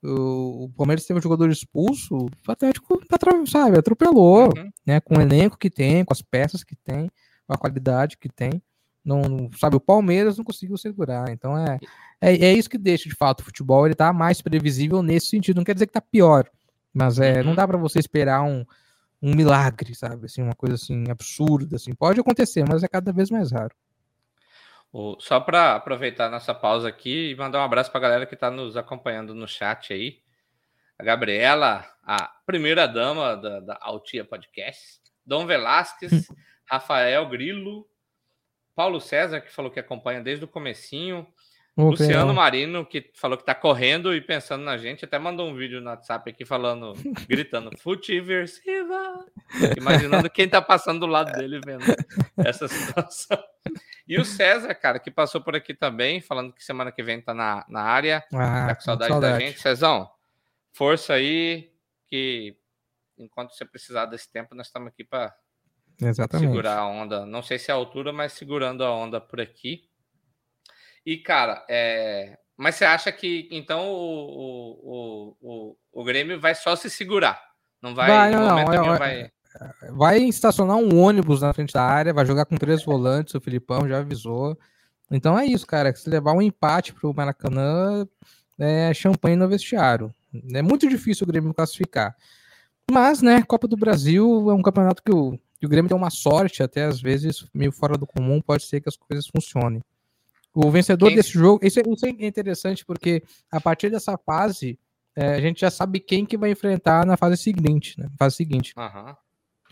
[0.00, 3.02] O, o Palmeiras teve um jogador expulso, o Atlético,
[3.48, 4.70] sabe, atropelou, uhum.
[4.86, 5.00] né?
[5.00, 7.10] Com o elenco que tem, com as peças que tem,
[7.44, 8.62] com a qualidade que tem.
[9.04, 11.28] Não, sabe, o Palmeiras não conseguiu segurar.
[11.30, 11.76] Então é,
[12.20, 13.84] é, é, isso que deixa de fato o futebol.
[13.84, 15.56] Ele tá mais previsível nesse sentido.
[15.56, 16.48] Não quer dizer que tá pior,
[16.94, 17.46] mas é, uhum.
[17.46, 18.64] não dá para você esperar um,
[19.22, 20.26] um milagre, sabe?
[20.26, 21.76] Assim, uma coisa assim absurda.
[21.76, 21.94] Assim.
[21.94, 23.74] Pode acontecer, mas é cada vez mais raro.
[25.20, 28.50] Só para aproveitar nossa pausa aqui e mandar um abraço para a galera que está
[28.50, 30.20] nos acompanhando no chat aí.
[30.98, 36.26] A Gabriela, a primeira dama da, da Altia Podcast, Dom Velasquez,
[36.66, 37.88] Rafael Grilo,
[38.74, 41.26] Paulo César, que falou que acompanha desde o comecinho,
[41.76, 42.06] Okay.
[42.06, 45.80] Luciano Marino, que falou que tá correndo e pensando na gente, até mandou um vídeo
[45.80, 46.92] no WhatsApp aqui falando,
[47.28, 49.24] gritando, futiversiva,
[49.76, 51.84] imaginando quem tá passando do lado dele vendo
[52.38, 53.38] essa situação.
[54.06, 57.32] E o César, cara, que passou por aqui também, falando que semana que vem tá
[57.32, 59.60] na, na área, ah, tá com saudade, saudade, da gente.
[59.60, 60.10] Cezão,
[60.72, 61.70] força aí,
[62.08, 62.56] que
[63.16, 65.34] enquanto você precisar desse tempo, nós estamos aqui para
[66.38, 67.24] segurar a onda.
[67.24, 69.89] Não sei se é a altura, mas segurando a onda por aqui.
[71.04, 72.38] E, cara, é...
[72.56, 77.40] mas você acha que então o, o, o, o Grêmio vai só se segurar?
[77.82, 78.08] Não vai.
[78.08, 79.30] vai não, não, é, vai...
[79.90, 83.88] vai estacionar um ônibus na frente da área, vai jogar com três volantes, o Filipão
[83.88, 84.58] já avisou.
[85.10, 85.94] Então é isso, cara.
[85.94, 88.06] Se levar um empate para o Maracanã,
[88.58, 90.14] é champanhe no vestiário.
[90.54, 92.14] É muito difícil o Grêmio classificar.
[92.90, 96.10] Mas, né, Copa do Brasil é um campeonato que o, que o Grêmio tem uma
[96.10, 99.82] sorte, até às vezes meio fora do comum, pode ser que as coisas funcionem.
[100.54, 101.16] O vencedor quem...
[101.16, 104.78] desse jogo, isso é, isso é, interessante porque a partir dessa fase
[105.16, 108.08] é, a gente já sabe quem que vai enfrentar na fase seguinte, né?
[108.18, 108.74] Fase seguinte.
[108.76, 109.14] Uhum.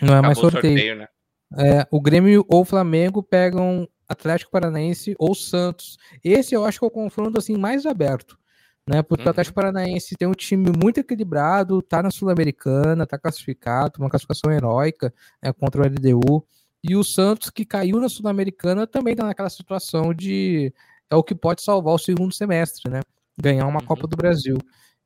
[0.03, 0.77] Não é mais sorteio.
[0.77, 1.09] sorteio né?
[1.57, 5.97] é, o Grêmio ou o Flamengo pegam Atlético Paranaense ou Santos.
[6.23, 8.39] Esse eu acho que é o confronto assim mais aberto,
[8.87, 9.03] né?
[9.03, 9.29] Porque uhum.
[9.29, 14.53] o Atlético Paranaense tem um time muito equilibrado, tá na Sul-Americana, tá classificado, uma classificação
[14.53, 15.13] heróica
[15.43, 16.45] né, contra o LDU.
[16.83, 20.73] E o Santos, que caiu na Sul-Americana, também está naquela situação de
[21.11, 23.01] é o que pode salvar o segundo semestre, né?
[23.41, 23.87] Ganhar uma uhum.
[23.87, 24.59] Copa do Brasil.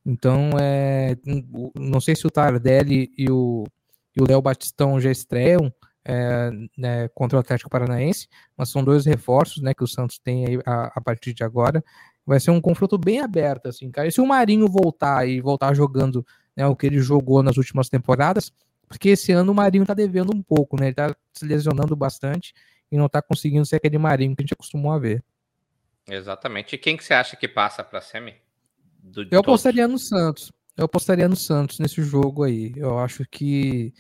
[0.04, 1.16] Então, é,
[1.78, 3.64] não sei se o Tardelli e o
[4.14, 5.72] e o Léo Batistão já estreiam
[6.04, 10.46] é, né, contra o Atlético Paranaense, mas são dois reforços né, que o Santos tem
[10.46, 11.82] aí a, a, partir de agora.
[12.26, 14.06] Vai ser um confronto bem aberto, assim, cara.
[14.06, 16.24] E se o Marinho voltar e voltar jogando
[16.56, 18.52] né, o que ele jogou nas últimas temporadas,
[18.88, 20.88] porque esse ano o Marinho tá devendo um pouco, né?
[20.88, 22.52] Ele tá se lesionando bastante
[22.90, 25.24] e não tá conseguindo ser aquele Marinho que a gente acostumou a ver.
[26.06, 26.74] Exatamente.
[26.74, 28.34] E quem que você acha que passa para semi?
[29.02, 30.52] Do, eu apostaria no Santos.
[30.76, 32.72] Eu apostaria no Santos nesse jogo aí.
[32.76, 33.92] Eu acho que,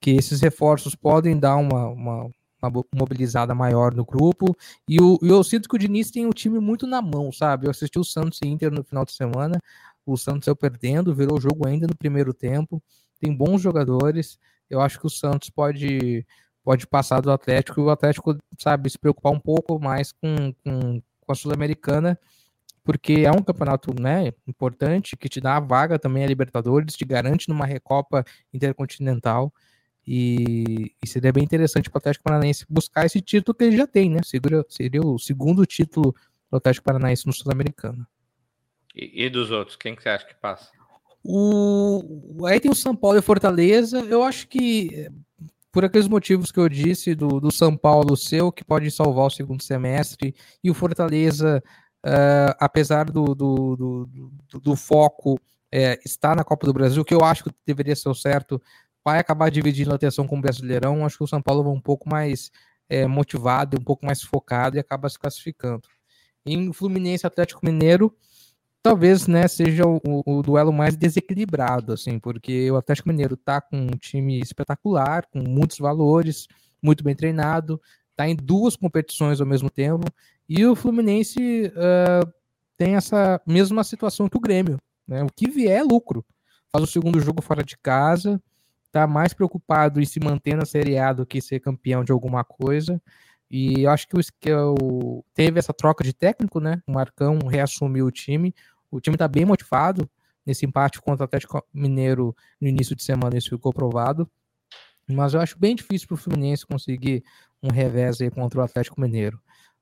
[0.00, 2.30] que esses reforços podem dar uma, uma,
[2.62, 4.54] uma mobilizada maior no grupo.
[4.88, 7.66] E, o, eu sinto que o Diniz tem o time muito na mão, sabe?
[7.66, 9.60] Eu assisti o Santos e Inter no final de semana.
[10.04, 12.82] O Santos saiu perdendo, virou o jogo ainda no primeiro tempo
[13.24, 14.38] tem bons jogadores.
[14.68, 16.26] Eu acho que o Santos pode,
[16.62, 21.02] pode passar do Atlético e o Atlético, sabe, se preocupar um pouco mais com, com,
[21.20, 22.18] com a Sul-Americana,
[22.82, 27.04] porque é um campeonato né, importante que te dá a vaga também a Libertadores, te
[27.04, 29.52] garante numa Recopa Intercontinental.
[30.06, 33.86] E, e, seria bem interessante para o Atlético Paranaense buscar esse título que ele já
[33.86, 34.20] tem, né?
[34.22, 36.14] Seria, seria o segundo título
[36.50, 38.06] do Atlético Paranaense no Sul-Americano.
[38.94, 40.70] E, e, dos outros, quem que você acha que passa?
[41.24, 44.00] O, aí tem o São Paulo e Fortaleza.
[44.00, 45.08] Eu acho que,
[45.72, 49.30] por aqueles motivos que eu disse, do, do São Paulo seu, que pode salvar o
[49.30, 51.62] segundo semestre, e o Fortaleza,
[52.04, 55.40] uh, apesar do, do, do, do foco
[55.72, 58.60] é, estar na Copa do Brasil, que eu acho que deveria ser o certo,
[59.02, 61.04] vai acabar dividindo a atenção com o Brasileirão.
[61.04, 62.50] Acho que o São Paulo vai um pouco mais
[62.88, 65.88] é, motivado, um pouco mais focado e acaba se classificando.
[66.46, 68.14] Em Fluminense Atlético Mineiro,
[68.84, 73.78] talvez né, seja o, o, duelo mais desequilibrado, assim, porque o Atlético Mineiro tá com
[73.78, 76.46] um time espetacular, com muitos valores,
[76.82, 77.80] muito bem treinado,
[78.14, 80.04] tá em duas competições ao mesmo tempo,
[80.46, 82.30] e o Fluminense uh,
[82.76, 84.78] tem essa mesma situação que o Grêmio,
[85.08, 85.22] né?
[85.22, 86.22] O que vier é lucro.
[86.70, 88.38] Faz o segundo jogo fora de casa,
[88.92, 92.44] tá mais preocupado em se manter na Série A do que ser campeão de alguma
[92.44, 93.00] coisa.
[93.50, 96.82] E eu acho que o, o teve essa troca de técnico, né?
[96.86, 98.54] O Marcão reassumiu o time.
[98.94, 100.08] O time está bem motivado
[100.46, 104.30] nesse empate contra o Atlético Mineiro no início de semana, isso ficou provado.
[105.08, 107.24] Mas eu acho bem difícil para o Fluminense conseguir
[107.62, 109.40] um revés aí contra o Atlético Mineiro.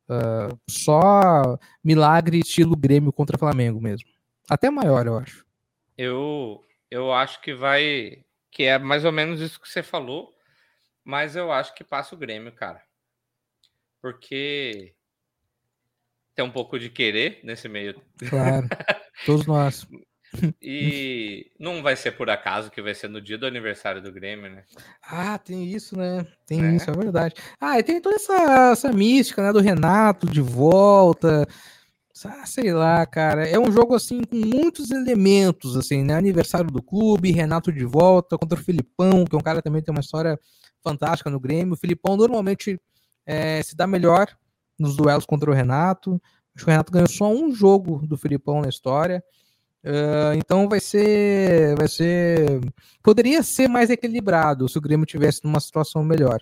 [0.08, 4.08] Uh, só milagre estilo Grêmio contra Flamengo mesmo.
[4.48, 5.44] Até maior, eu acho.
[5.96, 8.24] Eu, eu acho que vai.
[8.50, 10.34] Que é mais ou menos isso que você falou,
[11.04, 12.82] mas eu acho que passa o Grêmio, cara.
[14.00, 14.94] porque
[16.34, 18.00] tem um pouco de querer nesse meio.
[18.28, 18.68] Claro,
[19.26, 19.86] todos nós.
[20.62, 24.50] E não vai ser por acaso que vai ser no dia do aniversário do Grêmio,
[24.50, 24.64] né?
[25.02, 26.26] Ah, tem isso, né?
[26.46, 26.74] Tem É.
[26.74, 27.34] isso, é verdade.
[27.60, 29.52] Ah, e tem toda essa, essa mística, né?
[29.52, 31.46] Do Renato de volta.
[32.24, 33.46] Ah, sei lá, cara.
[33.46, 36.14] É um jogo, assim, com muitos elementos, assim, né?
[36.14, 39.82] Aniversário do clube, Renato de volta contra o Filipão, que é um cara que também
[39.82, 40.40] tem uma história
[40.82, 41.74] fantástica no Grêmio.
[41.74, 42.80] O Filipão normalmente
[43.26, 44.28] é, se dá melhor
[44.82, 46.20] nos duelos contra o Renato.
[46.54, 49.22] Acho que o Renato ganhou só um jogo do Filipão na história.
[49.84, 52.60] Ah, então vai ser, vai ser,
[53.02, 56.40] poderia ser mais equilibrado se o Grêmio tivesse numa situação melhor.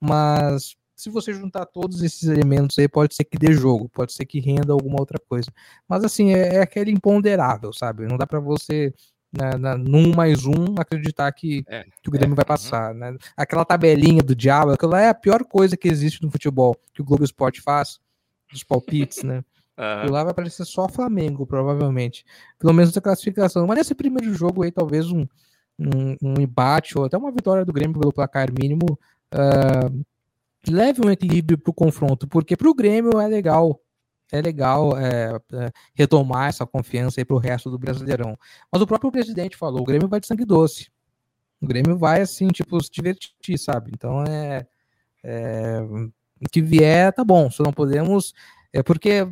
[0.00, 4.26] Mas se você juntar todos esses elementos aí, pode ser que dê jogo, pode ser
[4.26, 5.50] que renda alguma outra coisa.
[5.88, 8.06] Mas assim, é, é aquele imponderável, sabe?
[8.06, 8.92] Não dá para você
[9.32, 12.48] na, na, num mais um acreditar que, É, que o Grêmio é, vai uhum.
[12.48, 13.16] passar, né?
[13.36, 17.00] Aquela tabelinha do diabo, aquilo lá é a pior coisa que existe no futebol, que
[17.00, 18.00] o Globo Esporte faz,
[18.50, 19.44] dos palpites, né?
[19.80, 20.06] Aham.
[20.06, 22.24] E lá vai aparecer só Flamengo, provavelmente.
[22.58, 23.66] Pelo menos a classificação.
[23.66, 25.26] Mas nesse primeiro jogo aí, talvez um,
[25.78, 28.98] um, um embate ou até uma vitória do Grêmio pelo placar mínimo
[29.32, 29.90] ah,
[30.68, 32.28] leve um equilíbrio pro confronto.
[32.28, 33.80] Porque pro Grêmio é legal.
[34.32, 38.38] É legal é, é, retomar essa confiança aí pro resto do Brasileirão.
[38.70, 40.90] Mas o próprio presidente falou: o Grêmio vai de sangue doce.
[41.60, 43.90] O Grêmio vai, assim, tipo, se divertir, sabe?
[43.94, 44.66] Então é.
[45.22, 47.50] é o que vier, tá bom.
[47.50, 48.32] Só não podemos.
[48.72, 49.26] É porque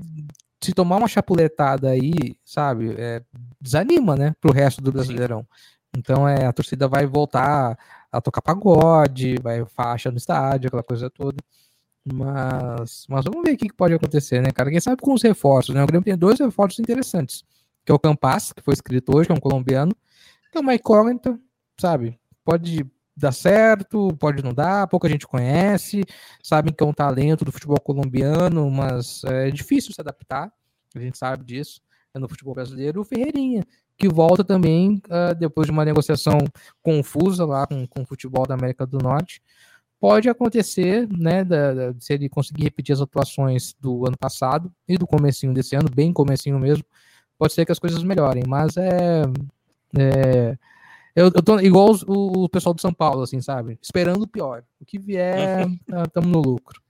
[0.60, 3.22] se tomar uma chapuletada aí, sabe, é,
[3.60, 5.46] desanima, né, pro resto do Brasileirão.
[5.96, 7.78] Então é, a torcida vai voltar
[8.10, 11.36] a tocar pagode, vai faixa no estádio, aquela coisa toda.
[12.12, 14.70] Mas, mas vamos ver o que pode acontecer, né, cara?
[14.70, 15.82] Quem sabe com os reforços, né?
[15.82, 17.44] O Grêmio tem dois reforços interessantes,
[17.84, 19.94] que é o Campas, que foi escrito hoje, que é um colombiano,
[20.50, 21.38] que é uma incógnita,
[21.78, 22.18] sabe?
[22.44, 22.86] Pode
[23.16, 26.04] dar certo, pode não dar, pouca gente conhece,
[26.42, 30.52] sabem que é um talento do futebol colombiano, mas é difícil se adaptar,
[30.94, 31.80] a gente sabe disso,
[32.14, 33.00] é no futebol brasileiro.
[33.00, 33.64] O Ferreirinha,
[33.96, 36.38] que volta também ah, depois de uma negociação
[36.80, 39.42] confusa lá com, com o futebol da América do Norte.
[40.00, 44.96] Pode acontecer, né, da- da- se ele conseguir repetir as atuações do ano passado e
[44.96, 46.84] do comecinho desse ano, bem comecinho mesmo,
[47.36, 49.22] pode ser que as coisas melhorem, mas é...
[49.98, 50.56] é
[51.16, 53.76] eu, eu tô igual os- o, o pessoal do São Paulo, assim, sabe?
[53.82, 54.62] Esperando o pior.
[54.80, 55.66] O que vier,
[56.06, 56.80] estamos no lucro.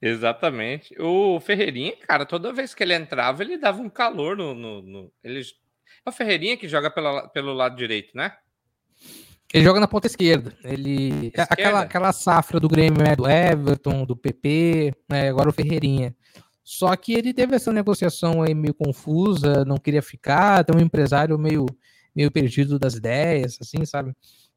[0.00, 0.94] Exatamente.
[1.00, 4.54] O Ferreirinha, cara, toda vez que ele entrava, ele dava um calor no.
[4.54, 5.40] no, no- ele...
[6.04, 8.32] É o Ferreirinha que joga pela, pelo lado direito, né?
[9.52, 10.54] Ele joga na ponta esquerda.
[10.62, 11.28] Ele.
[11.28, 11.42] Esquerda?
[11.50, 16.14] Aquela, aquela safra do Grêmio, né, do Everton, do PP, né, agora o Ferreirinha.
[16.62, 21.38] Só que ele teve essa negociação aí meio confusa, não queria ficar, tem um empresário
[21.38, 21.64] meio,
[22.14, 24.14] meio perdido das ideias, assim, sabe?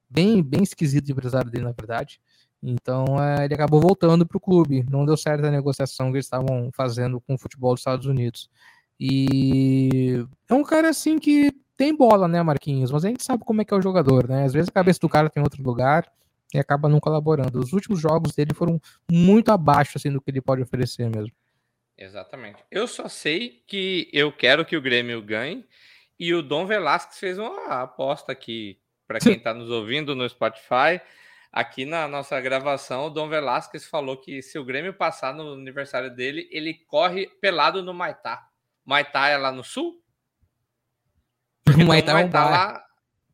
[0.09, 2.19] Bem, bem esquisito o empresário dele, na verdade.
[2.61, 4.85] Então é, ele acabou voltando para o clube.
[4.89, 8.49] Não deu certo a negociação que eles estavam fazendo com o futebol dos Estados Unidos.
[8.99, 11.51] E é um cara assim que
[11.81, 12.91] tem bola, né, Marquinhos?
[12.91, 14.43] Mas a gente sabe como é que é o jogador, né?
[14.43, 16.07] Às vezes a cabeça do cara tem outro lugar
[16.53, 17.59] e acaba não colaborando.
[17.59, 18.79] Os últimos jogos dele foram
[19.11, 21.31] muito abaixo assim do que ele pode oferecer mesmo.
[21.97, 22.63] Exatamente.
[22.69, 25.65] Eu só sei que eu quero que o Grêmio ganhe.
[26.19, 31.01] E o Dom Velasquez fez uma aposta aqui, para quem está nos ouvindo no Spotify.
[31.51, 36.13] Aqui na nossa gravação, o Dom Velasquez falou que se o Grêmio passar no aniversário
[36.13, 38.47] dele, ele corre pelado no Maitá.
[38.85, 40.00] Maitá é lá no sul?
[41.65, 42.49] Tem Maitá é um bairro.
[42.51, 42.83] lá.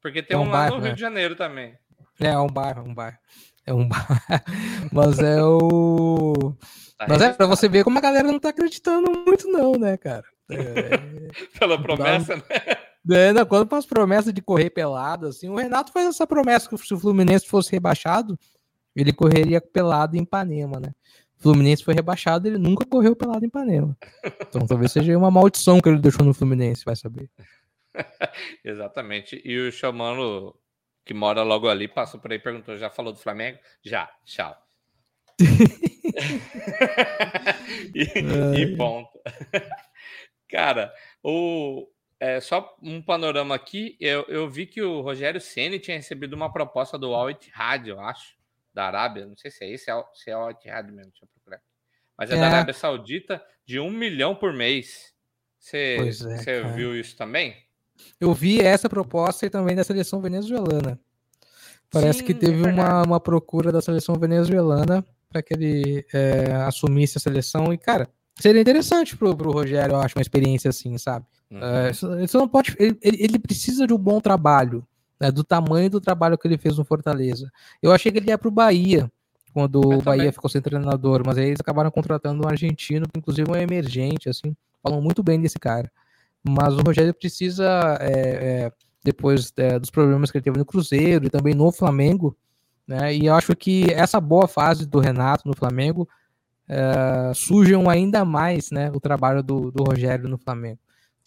[0.02, 0.96] Porque tem É um um, lá bairro, no Rio né?
[0.96, 1.74] de Janeiro também.
[2.20, 3.18] É, é um bairro, é um bairro.
[3.66, 4.08] É um bairro.
[4.92, 6.54] Mas é o.
[6.98, 9.98] Tá Mas é pra você ver como a galera não tá acreditando muito, não, né,
[9.98, 10.24] cara?
[10.50, 10.98] É,
[11.60, 12.44] Pela promessa, né?
[13.10, 16.78] É, não, quando faz promessa de correr pelado, assim, o Renato faz essa promessa que
[16.78, 18.38] se o Fluminense fosse rebaixado,
[18.96, 20.92] ele correria pelado em Ipanema, né?
[21.40, 23.96] O Fluminense foi rebaixado, ele nunca correu pelado em Ipanema.
[24.42, 27.30] Então talvez seja uma maldição que ele deixou no Fluminense, vai saber.
[28.64, 29.42] Exatamente.
[29.44, 30.58] E o Chamano,
[31.06, 33.60] que mora logo ali, passou por aí e perguntou: já falou do Flamengo?
[33.84, 34.56] Já, tchau.
[37.94, 39.20] e, e ponto.
[40.50, 40.94] Cara,
[41.24, 41.88] o,
[42.20, 43.98] é, só um panorama aqui.
[44.00, 48.00] Eu, eu vi que o Rogério Ceni tinha recebido uma proposta do Al Ittihad, eu
[48.00, 48.36] acho,
[48.74, 49.26] da Arábia.
[49.26, 51.62] Não sei se é esse, se é o Al Ittihad mesmo, deixa eu procurar.
[52.18, 52.38] Mas é, É.
[52.38, 55.14] da Arábia Saudita, de um milhão por mês.
[55.60, 57.56] Você é, você viu isso também?
[58.20, 61.00] Eu vi essa proposta e também da seleção venezuelana.
[61.90, 63.08] Parece que Sim, é teve uma, verdade.
[63.08, 67.72] uma procura da seleção venezuelana para que ele é, assumisse a seleção.
[67.72, 71.26] E, cara, seria interessante pro, pro Rogério, eu acho, uma experiência assim, sabe?
[71.50, 71.64] Uhum.
[71.64, 72.76] É, isso- isso não pode.
[72.78, 74.86] Ele, ele- ele precisa de um bom trabalho,
[75.20, 77.50] né, do tamanho do trabalho que ele fez no Fortaleza.
[77.82, 79.10] Eu achei que ele ia pro Bahia
[79.54, 80.32] quando o Bahia também.
[80.34, 84.30] ficou sem treinador, mas aí eles acabaram contratando um argentino, que inclusive é um emergente,
[84.30, 85.90] assim, falam muito bem desse cara.
[86.48, 88.72] Mas o Rogério precisa, é, é,
[89.04, 92.38] depois é, dos problemas que ele teve no Cruzeiro e também no Flamengo,
[92.88, 93.14] né?
[93.14, 96.08] E eu acho que essa boa fase do Renato no Flamengo
[96.68, 100.80] é, sujam ainda mais né, o trabalho do, do Rogério no Flamengo.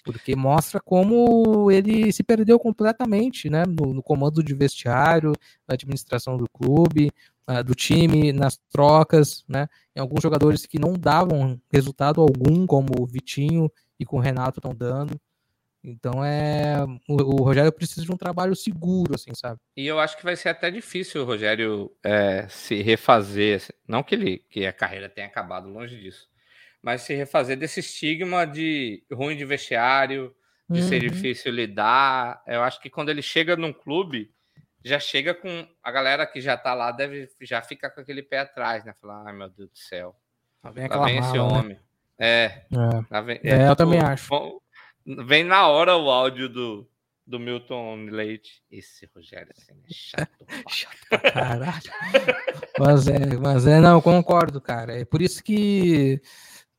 [0.02, 5.32] Porque mostra como ele se perdeu completamente né, no, no comando de vestiário,
[5.68, 7.10] na administração do clube,
[7.50, 9.68] uh, do time, nas trocas, né?
[9.94, 14.60] Em alguns jogadores que não davam resultado algum, como o Vitinho e com o Renato
[14.60, 15.20] estão dando.
[15.82, 19.58] Então é o, o, Rogério precisa de um trabalho seguro, assim, sabe?
[19.74, 24.02] E eu acho que vai ser até difícil o Rogério é, se refazer, assim, não
[24.02, 26.28] que ele que a carreira tenha acabado longe disso,
[26.82, 30.34] mas se refazer desse estigma de ruim de vestiário,
[30.68, 30.88] de uhum.
[30.88, 32.42] ser difícil lidar.
[32.46, 34.30] Eu acho que quando ele chega num clube,
[34.84, 38.40] já chega com a galera que já tá lá deve já fica com aquele pé
[38.40, 38.94] atrás, né?
[39.00, 40.16] Falar, ai meu Deus do céu,
[40.62, 41.40] lá vem, lá vem esse né?
[41.40, 41.80] homem.
[42.18, 42.62] É,
[43.10, 43.22] é.
[43.22, 44.60] Vem, é, é, eu tipo, também acho.
[45.04, 46.90] Vem na hora o áudio do,
[47.26, 48.62] do Milton Leite.
[48.70, 50.46] Esse Rogério assim, é chato.
[50.68, 51.82] chato pra caralho.
[52.78, 55.00] mas é, mas é, não, concordo, cara.
[55.00, 56.20] É por isso que,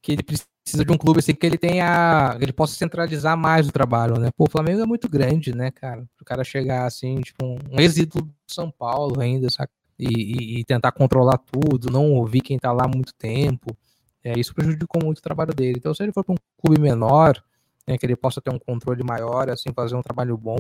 [0.02, 2.38] que ele precisa de um clube assim que ele tenha.
[2.40, 4.30] ele possa centralizar mais o trabalho, né?
[4.36, 6.06] Pô, o Flamengo é muito grande, né, cara?
[6.20, 9.70] O cara chegar assim, tipo, um, um êxito do São Paulo ainda, sabe?
[10.00, 13.76] E, e, e, tentar controlar tudo, não ouvir quem tá lá há muito tempo.
[14.24, 15.78] É, isso prejudicou muito o trabalho dele.
[15.78, 17.42] Então, se ele for para um clube menor,
[17.88, 20.58] né, que ele possa ter um controle maior, assim, fazer um trabalho bom.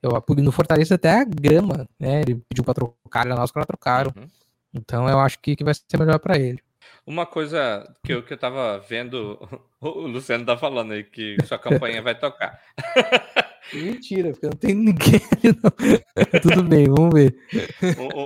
[0.00, 2.20] Eu, no Fortaleza até a grama, né?
[2.20, 4.12] Ele pediu para trocar, e nós que trocaram.
[4.16, 4.28] Uhum.
[4.72, 6.62] Então eu acho que, que vai ser melhor para ele.
[7.08, 9.38] Uma coisa que eu, que eu tava vendo,
[9.80, 12.60] o Luciano tá falando aí que sua campanha vai tocar.
[13.72, 16.40] Mentira, porque não tem ninguém ali, não.
[16.42, 17.34] Tudo bem, vamos ver.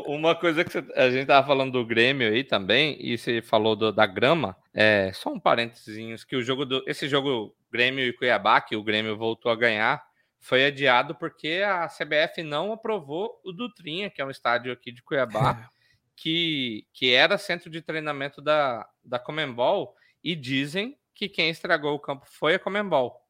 [0.07, 3.77] Uma coisa que você, a gente tava falando do Grêmio aí também, e você falou
[3.77, 6.83] do, da grama, é, só um parênteses, que o jogo do.
[6.85, 10.03] Esse jogo Grêmio e Cuiabá, que o Grêmio voltou a ganhar,
[10.41, 15.03] foi adiado porque a CBF não aprovou o Dutrinha, que é um estádio aqui de
[15.03, 15.82] Cuiabá, é.
[16.23, 22.01] Que, que era centro de treinamento da, da Comembol, e dizem que quem estragou o
[22.01, 23.23] campo foi a Comembol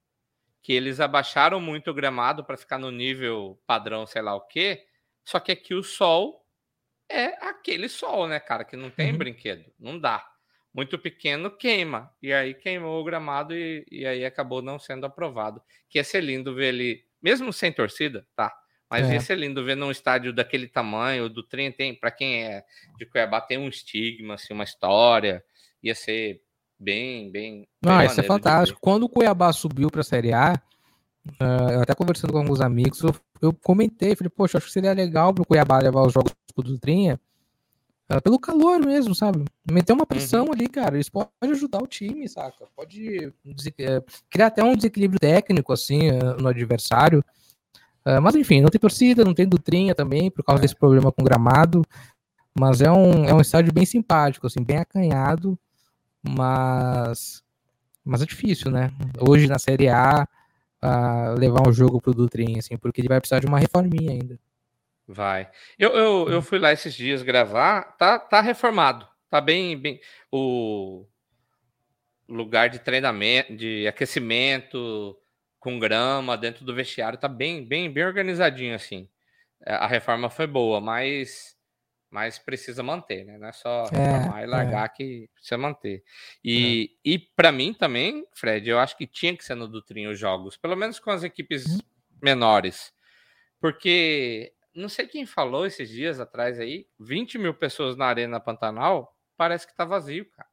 [0.62, 4.86] que eles abaixaram muito o gramado para ficar no nível padrão, sei lá o quê.
[5.24, 6.47] Só que aqui o sol
[7.09, 9.18] é aquele sol, né, cara, que não tem uhum.
[9.18, 10.24] brinquedo, não dá.
[10.72, 12.14] Muito pequeno queima.
[12.22, 15.61] E aí queimou o gramado e, e aí acabou não sendo aprovado.
[15.90, 18.57] Que ia ser lindo ver ele, mesmo sem torcida, tá?
[18.93, 19.14] Mas é.
[19.14, 22.62] ia ser lindo ver num estádio daquele tamanho, do trem tem, para quem é
[22.99, 25.43] de Cuiabá, tem um estigma, assim, uma história.
[25.82, 26.43] Ia ser
[26.78, 27.66] bem, bem.
[27.80, 28.78] Não, bem isso é fantástico.
[28.82, 30.61] Quando o Cuiabá subiu para a Série A,
[31.40, 34.93] uh, eu até conversando com alguns amigos, eu, eu comentei, falei, poxa, acho que seria
[34.93, 37.18] legal para o Cuiabá levar os jogos pro Dutrinha,
[38.14, 39.43] uh, pelo calor mesmo, sabe?
[39.70, 40.53] Meter uma pressão uhum.
[40.53, 42.66] ali, cara, isso pode ajudar o time, saca?
[42.76, 43.32] Pode
[44.28, 47.24] criar até um desequilíbrio técnico, assim, no adversário.
[48.22, 51.82] Mas enfim, não tem torcida, não tem Dutrinha também, por causa desse problema com gramado.
[52.59, 55.59] Mas é um, é um estádio bem simpático, assim, bem acanhado
[56.22, 57.42] mas
[58.05, 58.90] mas é difícil, né?
[59.20, 60.26] Hoje na Série A
[60.82, 64.38] uh, levar um jogo pro Dutrinha, assim, porque ele vai precisar de uma reforminha ainda.
[65.07, 65.48] Vai.
[65.78, 70.00] Eu, eu, eu fui lá esses dias gravar, tá, tá reformado, tá bem, bem.
[70.30, 71.05] O
[72.28, 75.16] lugar de treinamento, de aquecimento
[75.62, 79.08] com grama dentro do vestiário tá bem, bem, bem organizadinho assim.
[79.64, 81.56] A reforma foi boa, mas
[82.10, 83.38] mas precisa manter, né?
[83.38, 84.88] Não é só é, e largar é.
[84.88, 86.02] que precisa manter.
[86.44, 87.10] E, é.
[87.10, 90.56] e para mim também, Fred, eu acho que tinha que ser no Dutrinho os jogos,
[90.56, 91.78] pelo menos com as equipes uhum.
[92.20, 92.92] menores.
[93.60, 99.16] Porque não sei quem falou esses dias atrás aí, 20 mil pessoas na Arena Pantanal,
[99.36, 100.48] parece que tá vazio, cara.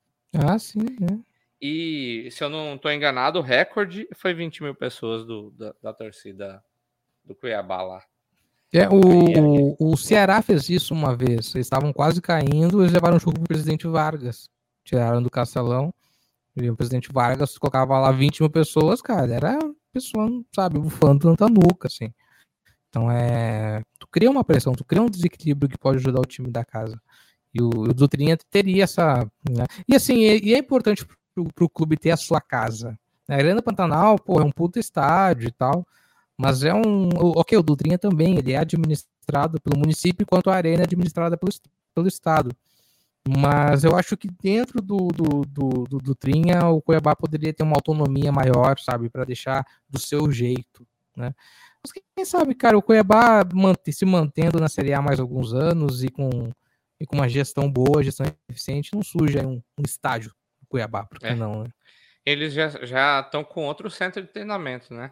[0.47, 1.19] Ah, sim, né?
[1.61, 5.93] E se eu não estou enganado, o recorde foi 20 mil pessoas do, da, da
[5.93, 6.63] torcida
[7.25, 8.03] do Cuiabá lá.
[8.71, 11.53] É, o, o Ceará fez isso uma vez.
[11.55, 14.49] Eles estavam quase caindo, eles levaram um jogo para o presidente Vargas.
[14.83, 15.93] Tiraram do Castelão.
[16.55, 19.33] E o presidente Vargas colocava lá 20 mil pessoas, cara.
[19.33, 19.57] Era
[19.91, 22.13] pessoa, sabe, bufando tanta nuca, assim.
[22.89, 23.83] Então é.
[23.99, 26.99] Tu cria uma pressão, tu cria um desequilíbrio que pode ajudar o time da casa.
[27.53, 29.25] E o, o Dutrinha teria essa.
[29.49, 29.65] Né?
[29.87, 31.05] E assim, e, e é importante
[31.45, 32.97] para o clube ter a sua casa.
[33.27, 35.85] A Arena Pantanal, pô, é um puto estádio e tal.
[36.37, 37.09] Mas é um.
[37.35, 41.51] Ok, o Dutrinha também, ele é administrado pelo município, enquanto a arena é administrada pelo,
[41.93, 42.51] pelo Estado.
[43.27, 47.75] Mas eu acho que dentro do, do, do, do Dutrinha, o Cuiabá poderia ter uma
[47.75, 51.33] autonomia maior, sabe, para deixar do seu jeito, né?
[51.83, 53.41] Mas quem sabe, cara, o Cuiabá
[53.91, 56.29] se mantendo na Série A mais alguns anos e com
[57.01, 60.33] e com uma gestão boa, gestão eficiente, não surge um, um estádio
[60.69, 61.35] Cuiabá, porque é.
[61.35, 61.69] não, né?
[62.25, 65.11] Eles já estão com outro centro de treinamento, né?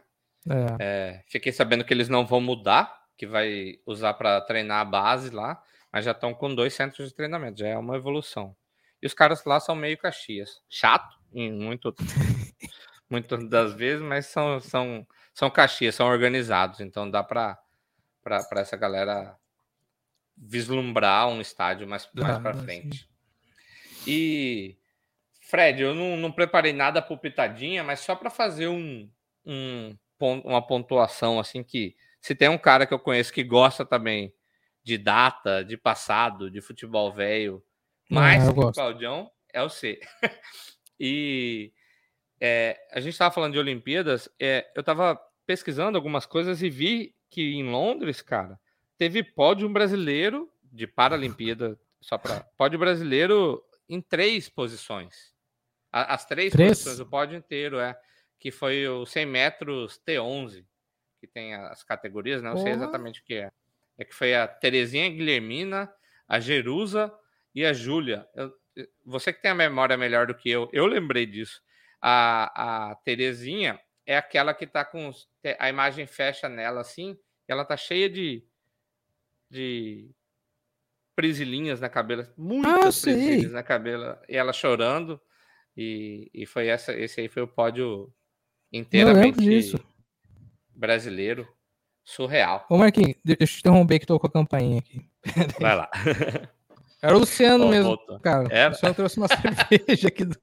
[0.50, 0.76] É.
[0.80, 5.30] É, fiquei sabendo que eles não vão mudar, que vai usar para treinar a base
[5.30, 8.56] lá, mas já estão com dois centros de treinamento, já é uma evolução.
[9.02, 10.62] E os caras lá são meio caxias.
[10.70, 11.94] Chato, em muito,
[13.10, 17.58] muitas das vezes, mas são, são, são caxias, são organizados, então dá para
[18.52, 19.36] essa galera
[20.38, 23.10] vislumbrar um estádio mais, mais para frente.
[24.06, 24.78] E,
[25.48, 29.10] Fred, eu não, não preparei nada para pitadinha, mas só para fazer um,
[29.46, 34.34] um, uma pontuação assim que se tem um cara que eu conheço que gosta também
[34.84, 37.64] de data, de passado, de futebol velho,
[38.10, 40.02] mais ah, que o Claudião, é o C.
[41.00, 41.72] e
[42.42, 47.16] é, a gente estava falando de Olimpíadas, é, eu estava pesquisando algumas coisas e vi
[47.30, 48.60] que em Londres, cara,
[48.98, 55.37] teve pódio brasileiro de Paralimpíada, só para pódio brasileiro em três posições.
[56.04, 56.70] As três, três?
[56.70, 57.98] posições, o pódio inteiro, é.
[58.40, 60.66] Que foi o 100 metros T11,
[61.20, 63.52] que tem as categorias, não sei exatamente o que é.
[63.98, 65.92] É que foi a Terezinha Guilhermina,
[66.28, 67.12] a Jerusa
[67.54, 68.28] e a Júlia.
[69.04, 71.62] Você que tem a memória melhor do que eu, eu lembrei disso.
[72.00, 75.12] A, a Terezinha é aquela que tá com.
[75.58, 77.18] A imagem fecha nela assim,
[77.48, 78.46] ela tá cheia de
[79.50, 80.10] de
[81.16, 85.20] prisilinhas na cabelo, muitas ah, prisilinhas na cabelo, e ela chorando,
[85.78, 88.12] e, e foi essa, esse aí foi o pódio
[88.74, 89.76] inteiramente
[90.74, 91.48] brasileiro,
[92.04, 92.66] surreal.
[92.70, 95.06] Ô Marquinhos, deixa eu te interromper que tô com a campainha aqui.
[95.62, 95.90] Vai lá.
[97.00, 98.20] Era o Luciano oh, mesmo, voltou.
[98.20, 98.48] cara.
[98.50, 98.70] Era?
[98.70, 99.28] O Luciano trouxe uma
[99.70, 100.36] cerveja aqui do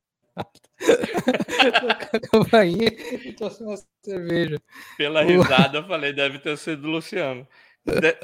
[2.31, 4.61] campainha e trouxe uma cerveja.
[4.97, 7.47] Pela risada, eu falei, deve ter sido o Luciano.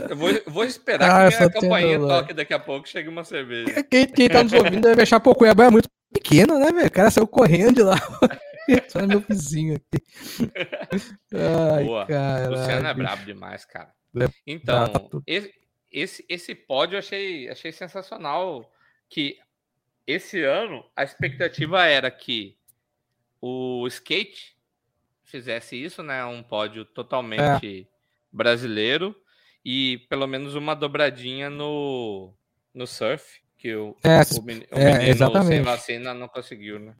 [0.08, 3.24] Eu vou, vou esperar ah, que a campainha tendo, toque daqui a pouco chegue uma
[3.24, 3.82] cerveja.
[3.84, 6.86] Quem, quem tá nos ouvindo deve achar, Cuiabá é muito pequeno, né, velho?
[6.86, 7.96] O cara saiu correndo de lá.
[8.88, 10.04] Só meu vizinho aqui.
[11.34, 12.06] Ai, Boa.
[12.06, 12.50] Caralho.
[12.50, 13.92] Luciano é brabo demais, cara.
[14.20, 14.86] É então,
[15.26, 15.54] esse,
[15.90, 18.70] esse, esse pódio eu achei, achei sensacional.
[19.08, 19.38] Que
[20.06, 22.56] esse ano a expectativa era que
[23.40, 24.56] o skate
[25.24, 26.24] fizesse isso, né?
[26.24, 27.86] Um pódio totalmente é.
[28.32, 29.14] brasileiro
[29.64, 32.32] e pelo menos uma dobradinha no,
[32.74, 35.56] no surf, que o, é, o, menino, é, exatamente.
[35.56, 36.94] sem vacina não conseguiu, né?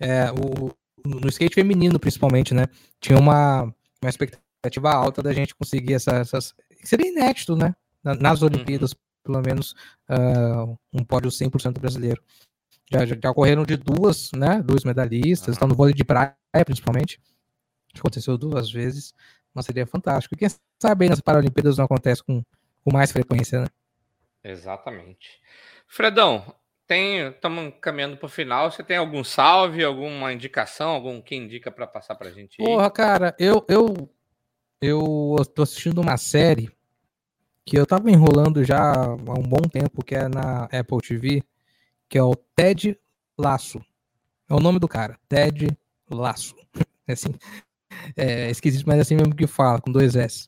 [0.00, 0.72] É, o,
[1.04, 2.66] no skate feminino, principalmente, né?
[2.98, 3.64] Tinha uma,
[4.02, 6.54] uma expectativa alta da gente conseguir essa, essas.
[6.82, 7.74] Seria inédito, né?
[8.02, 8.98] Nas Olimpíadas, uhum.
[9.22, 9.72] pelo menos,
[10.08, 12.22] uh, um pódio 100% brasileiro.
[12.90, 14.62] Já, já, já, ocorreram de duas, né?
[14.62, 15.52] Dois medalhistas, uhum.
[15.52, 17.20] estão no vôlei de praia, principalmente.
[17.94, 19.12] Aconteceu duas vezes,
[19.52, 20.34] mas seria fantástico.
[20.34, 20.48] Quem
[20.80, 22.42] sabe nas Paralimpíadas não acontece com,
[22.82, 23.66] com mais frequência, né?
[24.42, 25.40] Exatamente.
[25.86, 26.54] Fredão,
[26.88, 28.70] estamos caminhando para o final.
[28.70, 32.60] Você tem algum salve, alguma indicação, algum que indica para passar para a gente?
[32.60, 32.66] Aí?
[32.66, 34.08] Porra, cara, eu eu
[34.80, 36.70] eu tô assistindo uma série
[37.64, 41.42] que eu tava enrolando já há um bom tempo, que é na Apple TV,
[42.08, 42.98] que é o Ted
[43.36, 43.80] Laço.
[44.48, 45.68] É o nome do cara, Ted
[46.10, 46.54] Laço.
[47.08, 47.34] É assim,
[48.14, 50.46] é esquisito, mas é assim mesmo que fala, com dois S.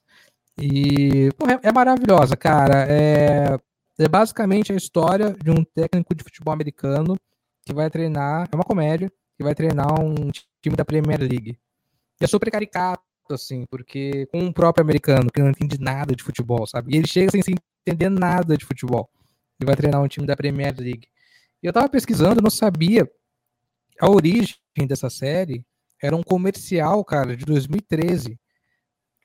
[0.61, 2.85] E pô, é, é, maravilhosa, cara.
[2.87, 3.59] É,
[4.01, 7.19] é basicamente a história de um técnico de futebol americano
[7.65, 10.31] que vai treinar, é uma comédia, que vai treinar um
[10.63, 11.59] time da Premier League.
[12.21, 16.23] E é super caricato, assim, porque com um próprio americano que não entende nada de
[16.23, 16.95] futebol, sabe?
[16.95, 17.55] E ele chega sem,
[17.87, 19.11] entender nada de futebol.
[19.61, 21.07] E vai treinar um time da Premier League.
[21.63, 23.11] E eu tava pesquisando, não sabia
[24.01, 24.57] a origem
[24.89, 25.65] dessa série.
[26.03, 28.39] Era um comercial, cara, de 2013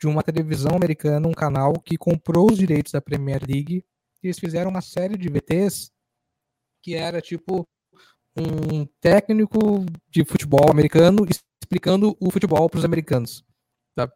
[0.02, 3.82] de uma televisão americana, um canal que comprou os direitos da Premier League
[4.28, 5.92] eles fizeram uma série de VTs
[6.82, 7.68] que era tipo
[8.38, 11.26] um técnico de futebol americano
[11.62, 13.44] explicando o futebol para os americanos,
[13.98, 14.14] sabe?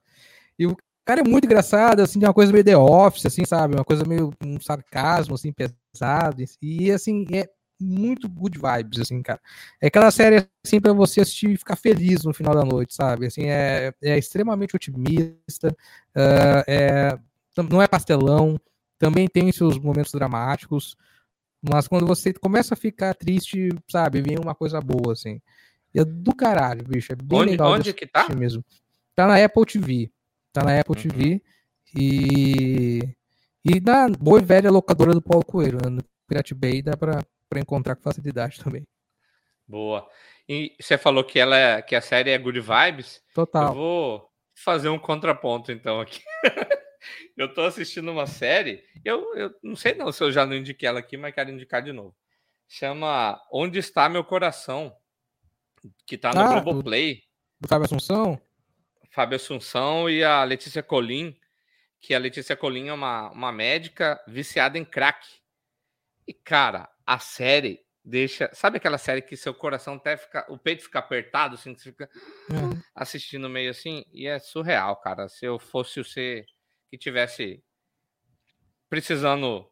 [0.57, 3.75] E o cara é muito engraçado, assim, uma coisa meio The Office, assim, sabe?
[3.75, 6.43] Uma coisa meio um sarcasmo, assim, pesado.
[6.61, 7.49] E, assim, é
[7.81, 9.39] muito good vibes, assim, cara.
[9.81, 13.25] É aquela série, assim, pra você assistir e ficar feliz no final da noite, sabe?
[13.25, 15.69] Assim, é, é extremamente otimista,
[16.15, 17.17] uh, é,
[17.69, 18.59] não é pastelão,
[18.99, 20.95] também tem seus momentos dramáticos,
[21.61, 25.41] mas quando você começa a ficar triste, sabe, vem uma coisa boa, assim.
[25.93, 27.71] E é do caralho, bicho, é bem onde, legal.
[27.71, 28.27] Onde que tá?
[28.35, 28.63] Mesmo.
[29.15, 30.11] Tá na Apple TV.
[30.53, 31.01] Tá na Apple uhum.
[31.01, 31.41] TV
[31.95, 32.99] e...
[33.65, 35.89] E na boa e velha locadora do Paulo Coelho, né?
[35.89, 38.87] no Pirate Bay dá pra para encontrar com facilidade também.
[39.67, 40.07] Boa.
[40.47, 43.21] E você falou que ela é, que a série é good vibes.
[43.33, 43.69] Total.
[43.69, 46.21] Eu vou fazer um contraponto então aqui.
[47.37, 50.87] eu tô assistindo uma série, eu, eu não sei não se eu já não indiquei
[50.87, 52.15] ela aqui, mas quero indicar de novo.
[52.67, 54.95] Chama Onde Está Meu Coração,
[56.05, 57.23] que tá no Ah, Globoplay.
[57.59, 58.41] Do Fábio Assunção?
[59.11, 61.35] Fábio Assunção e a Letícia Colim,
[61.99, 65.27] que a Letícia Colim é uma, uma médica viciada em crack.
[66.27, 68.49] E, cara, a série deixa.
[68.53, 70.45] Sabe aquela série que seu coração até fica.
[70.47, 72.05] O peito fica apertado, assim, que você fica
[72.51, 72.81] É.
[72.93, 74.05] assistindo meio assim?
[74.13, 75.27] E é surreal, cara.
[75.27, 76.45] Se eu fosse você
[76.89, 77.63] que tivesse
[78.89, 79.69] precisando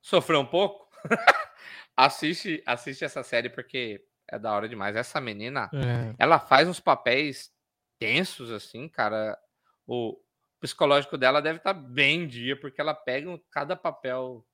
[0.00, 0.88] sofrer um pouco,
[1.96, 4.96] assiste, assiste essa série porque é da hora demais.
[4.96, 6.14] Essa menina, É.
[6.18, 7.52] ela faz uns papéis
[7.98, 9.38] tensos, assim, cara.
[9.86, 10.18] O
[10.60, 14.46] psicológico dela deve estar bem em dia, porque ela pega cada papel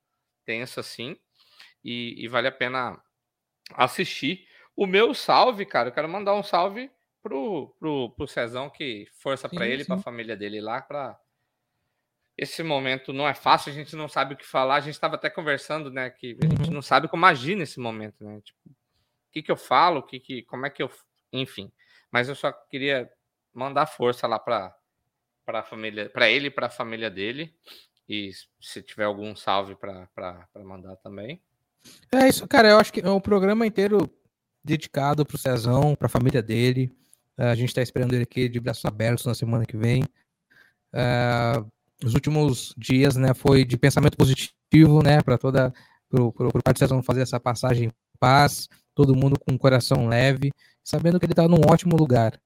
[0.44, 1.16] tenso, assim,
[1.82, 3.02] e, e vale a pena
[3.74, 4.46] assistir.
[4.76, 6.90] O meu salve, cara, eu quero mandar um salve
[7.22, 11.18] pro, pro, pro Cezão, que força para ele, para a família dele lá, para
[12.36, 14.76] esse momento não é fácil, a gente não sabe o que falar.
[14.76, 16.74] A gente estava até conversando, né, que a gente Uhum.
[16.74, 18.40] não sabe como agir nesse momento, né?
[18.42, 18.74] Tipo, o
[19.32, 20.90] que que eu falo, o que que, como é que eu,
[21.32, 21.70] enfim.
[22.10, 23.10] Mas eu só queria
[23.52, 24.74] mandar força lá para
[25.46, 27.54] para família, para ele e para a família dele.
[28.08, 28.30] E
[28.60, 30.08] se tiver algum salve para
[30.56, 31.38] mandar também.
[32.10, 32.70] É isso, cara.
[32.70, 34.10] Eu acho que é um programa inteiro
[34.64, 36.90] dedicado pro Cezão, pra família dele.
[37.36, 40.02] A gente tá esperando ele aqui de braços abertos na semana que vem.
[40.94, 41.64] Eh,
[42.04, 45.72] os últimos dias, né, foi de pensamento positivo, né, para toda
[46.08, 50.52] pro, pro, pro fazer essa passagem em paz, todo mundo com o coração leve,
[50.82, 52.40] sabendo que ele tá num ótimo lugar.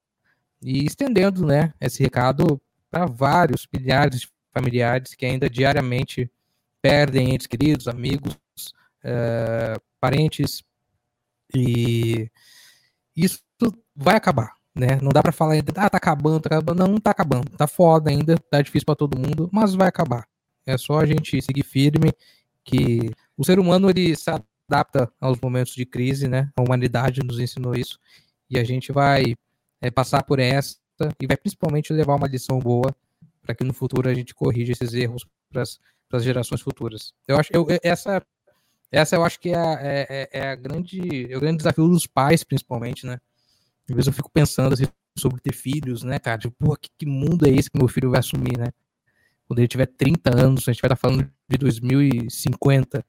[0.63, 6.31] E estendendo, né, esse recado para vários milhares de familiares que ainda diariamente
[6.81, 8.37] perdem entes queridos, amigos,
[9.05, 10.63] eh, parentes
[11.55, 12.31] e
[13.17, 13.41] isso
[13.95, 14.99] vai acabar, né?
[15.03, 16.79] Não dá para falar ainda, ah, tá acabando, tá acabando.
[16.81, 17.51] Não, não tá acabando.
[17.57, 20.27] Tá foda ainda, tá difícil para todo mundo, mas vai acabar.
[20.67, 22.13] É só a gente seguir firme
[22.65, 26.51] que o ser humano ele se adapta aos momentos de crise, né?
[26.57, 27.99] A humanidade nos ensinou isso
[28.51, 29.35] e a gente vai
[29.81, 30.77] eh, passar por essa
[31.21, 32.95] e vai principalmente levar uma lição boa
[33.43, 35.63] para que no futuro a gente corrija esses erros para
[36.13, 37.13] as gerações futuras.
[37.27, 38.23] Eu acho eu, essa
[38.91, 42.07] essa eu acho que é, é, é- é a grande, é o grande desafio dos
[42.07, 43.19] pais, principalmente, né?
[43.89, 44.87] Às vezes eu fico pensando assim,
[45.17, 46.39] sobre ter filhos, né, cara?
[46.39, 48.69] Tipo, porra, que, que mundo é esse que meu filho vai assumir, né?
[49.47, 53.05] Quando ele tiver 30 anos, a gente vai estar falando de 2050,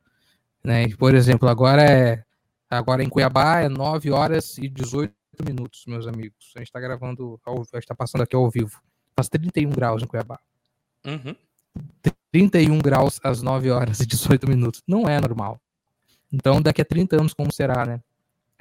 [0.63, 0.83] né?
[0.83, 2.23] E, por exemplo, agora é
[2.69, 5.13] agora em Cuiabá é 9 horas e 18
[5.43, 6.53] minutos, meus amigos.
[6.55, 8.79] A gente tá gravando, ao, a gente tá passando aqui ao vivo.
[9.15, 10.39] Faz 31 graus em Cuiabá.
[11.05, 11.35] Uhum.
[12.31, 14.83] 31 graus às 9 horas e 18 minutos.
[14.87, 15.59] Não é normal.
[16.31, 18.01] Então, daqui a 30 anos, como será, né?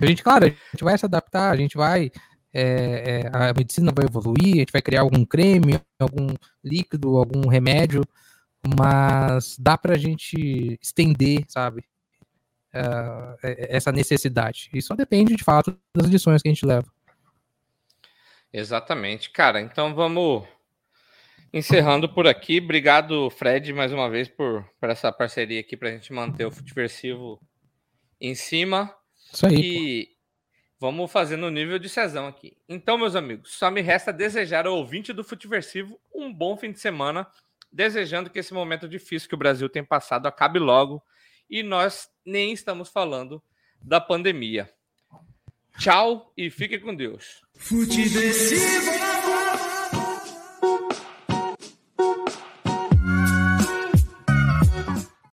[0.00, 2.10] A gente, claro, a gente vai se adaptar, a gente vai.
[2.52, 6.34] é, é, a medicina vai evoluir, a gente vai criar algum creme, algum
[6.64, 8.02] líquido, algum remédio,
[8.78, 11.84] mas dá pra gente estender, sabe?
[13.42, 14.70] é- essa necessidade.
[14.72, 16.86] E só depende, de fato, das lições que a gente leva.
[18.52, 19.60] Exatamente, cara.
[19.60, 20.46] Então vamos
[21.52, 22.58] encerrando por aqui.
[22.58, 26.50] Obrigado, Fred, mais uma vez por, por essa parceria aqui para a gente manter o
[26.50, 27.40] Futiversivo
[28.20, 28.94] em cima.
[29.32, 29.54] Isso aí.
[29.56, 30.08] E
[30.78, 32.56] vamos fazer no nível de Cezão aqui.
[32.68, 36.80] Então, meus amigos, só me resta desejar ao ouvinte do Futiversivo um bom fim de
[36.80, 37.26] semana,
[37.72, 41.02] desejando que esse momento difícil que o Brasil tem passado acabe logo
[41.48, 43.42] e nós nem estamos falando
[43.80, 44.70] da pandemia.
[45.78, 47.42] Tchau e fiquem com Deus.
[47.56, 49.07] Futiversivo.